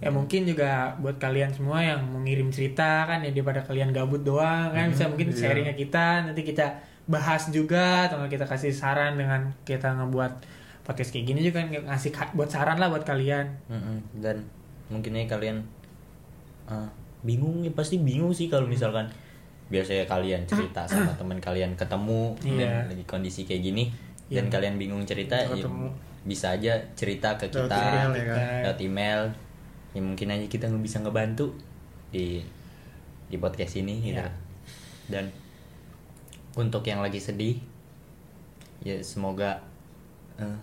[0.03, 4.23] Ya mungkin juga buat kalian semua yang mau ngirim cerita kan ya daripada kalian gabut
[4.27, 5.39] doang kan bisa mungkin iya.
[5.39, 6.27] sharingnya kita.
[6.29, 6.75] Nanti kita
[7.05, 10.33] bahas juga atau kita kasih saran dengan kita ngebuat
[10.81, 13.45] podcast kayak gini juga kan ngasih buat saran lah buat kalian.
[14.17, 14.41] Dan
[14.89, 15.57] mungkin aja kalian
[16.69, 16.89] eh,
[17.25, 19.09] Bingung ya pasti bingung sih Kalau misalkan
[19.65, 22.37] Biasanya kalian cerita sama teman kalian ketemu.
[22.37, 23.83] Dan lagi kondisi kayak gini
[24.29, 24.53] Dan Iya.
[24.53, 25.53] kalian bingung cerita ya.
[26.21, 28.61] Bisa aja cerita ke Lewat kita email ya kan?
[28.65, 29.21] Lewat email
[29.93, 31.55] ya mungkin aja kita nggak bisa ngebantu
[32.09, 32.41] di
[33.25, 34.27] di podcast ini gitu Iya.
[35.07, 35.25] dan
[36.55, 37.59] untuk yang lagi sedih
[38.81, 39.59] ya semoga
[40.35, 40.57] eh,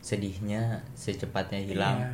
[0.00, 2.10] sedihnya secepatnya hilang Iya.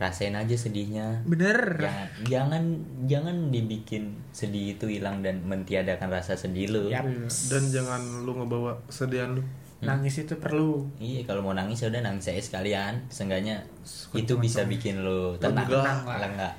[0.00, 2.64] rasain aja sedihnya bener jangan jangan
[3.04, 7.04] jangan dibikin sedih itu hilang dan mentiadakan rasa sedih lu Yap.
[7.52, 9.44] dan jangan lu ngebawa kesedihan lu
[9.80, 13.00] nangis itu perlu Iya kalau mau nangis ya udah nangis aja sekalian.
[13.08, 13.64] Seenggaknya
[14.12, 15.64] itu bisa bikin lo tenang.
[15.64, 16.20] Tenang lah.
[16.20, 16.50] lega.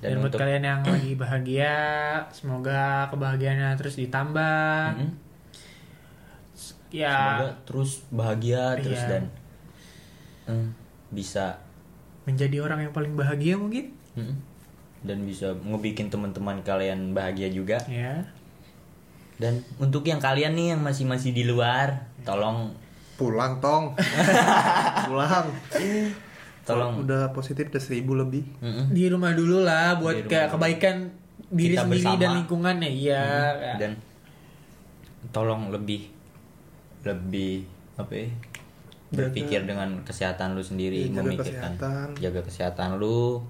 [0.00, 1.74] Dan, Dan, buat untuk kalian yang lagi bahagia
[2.32, 4.96] semoga kebahagiaannya terus ditambah.
[4.96, 5.12] Mm-mm.
[6.88, 7.12] ya.
[7.12, 9.08] Semoga terus bahagia terus Iya.
[9.12, 9.22] dan
[10.48, 10.66] eh,
[11.12, 11.60] bisa
[12.24, 13.92] menjadi orang yang paling bahagia mungkin.
[14.16, 14.34] Mm,
[15.04, 17.76] dan bisa ngebikin teman-teman kalian bahagia juga.
[17.84, 18.24] ya
[19.40, 22.72] Dan untuk yang kalian nih yang masih masih di luar, tolong.
[23.16, 23.92] Pulang tong.
[25.08, 25.48] Pulang
[26.72, 28.86] tolong udah positif udah seribu lebih Mm-mm.
[28.88, 30.30] di rumah dulu lah buat dulu.
[30.30, 30.96] kebaikan
[31.48, 32.20] diri Kita sendiri bersama.
[32.20, 33.74] dan lingkungan ya iya ya.
[33.76, 33.92] dan
[35.30, 36.08] tolong lebih
[37.02, 38.28] lebih apa ya
[39.10, 42.06] berpikir dengan kesehatan lu sendiri Iya, jaga memikirkan kesehatan.
[42.16, 43.42] jaga kesehatan lu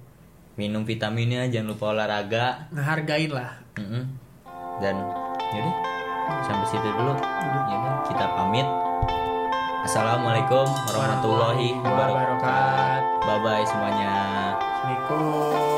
[0.54, 4.04] minum vitaminnya jangan lupa olahraga ngehargain lah Mm-mm.
[4.78, 4.96] dan
[5.50, 5.74] yaudah
[6.42, 8.66] sampai situ dulu Yaudah, kita pamit
[9.84, 13.24] assalamualaikum warahmatullahi wabarakatuh.
[13.24, 14.14] Bye bye semuanya.
[14.60, 15.69] Assalamualaikum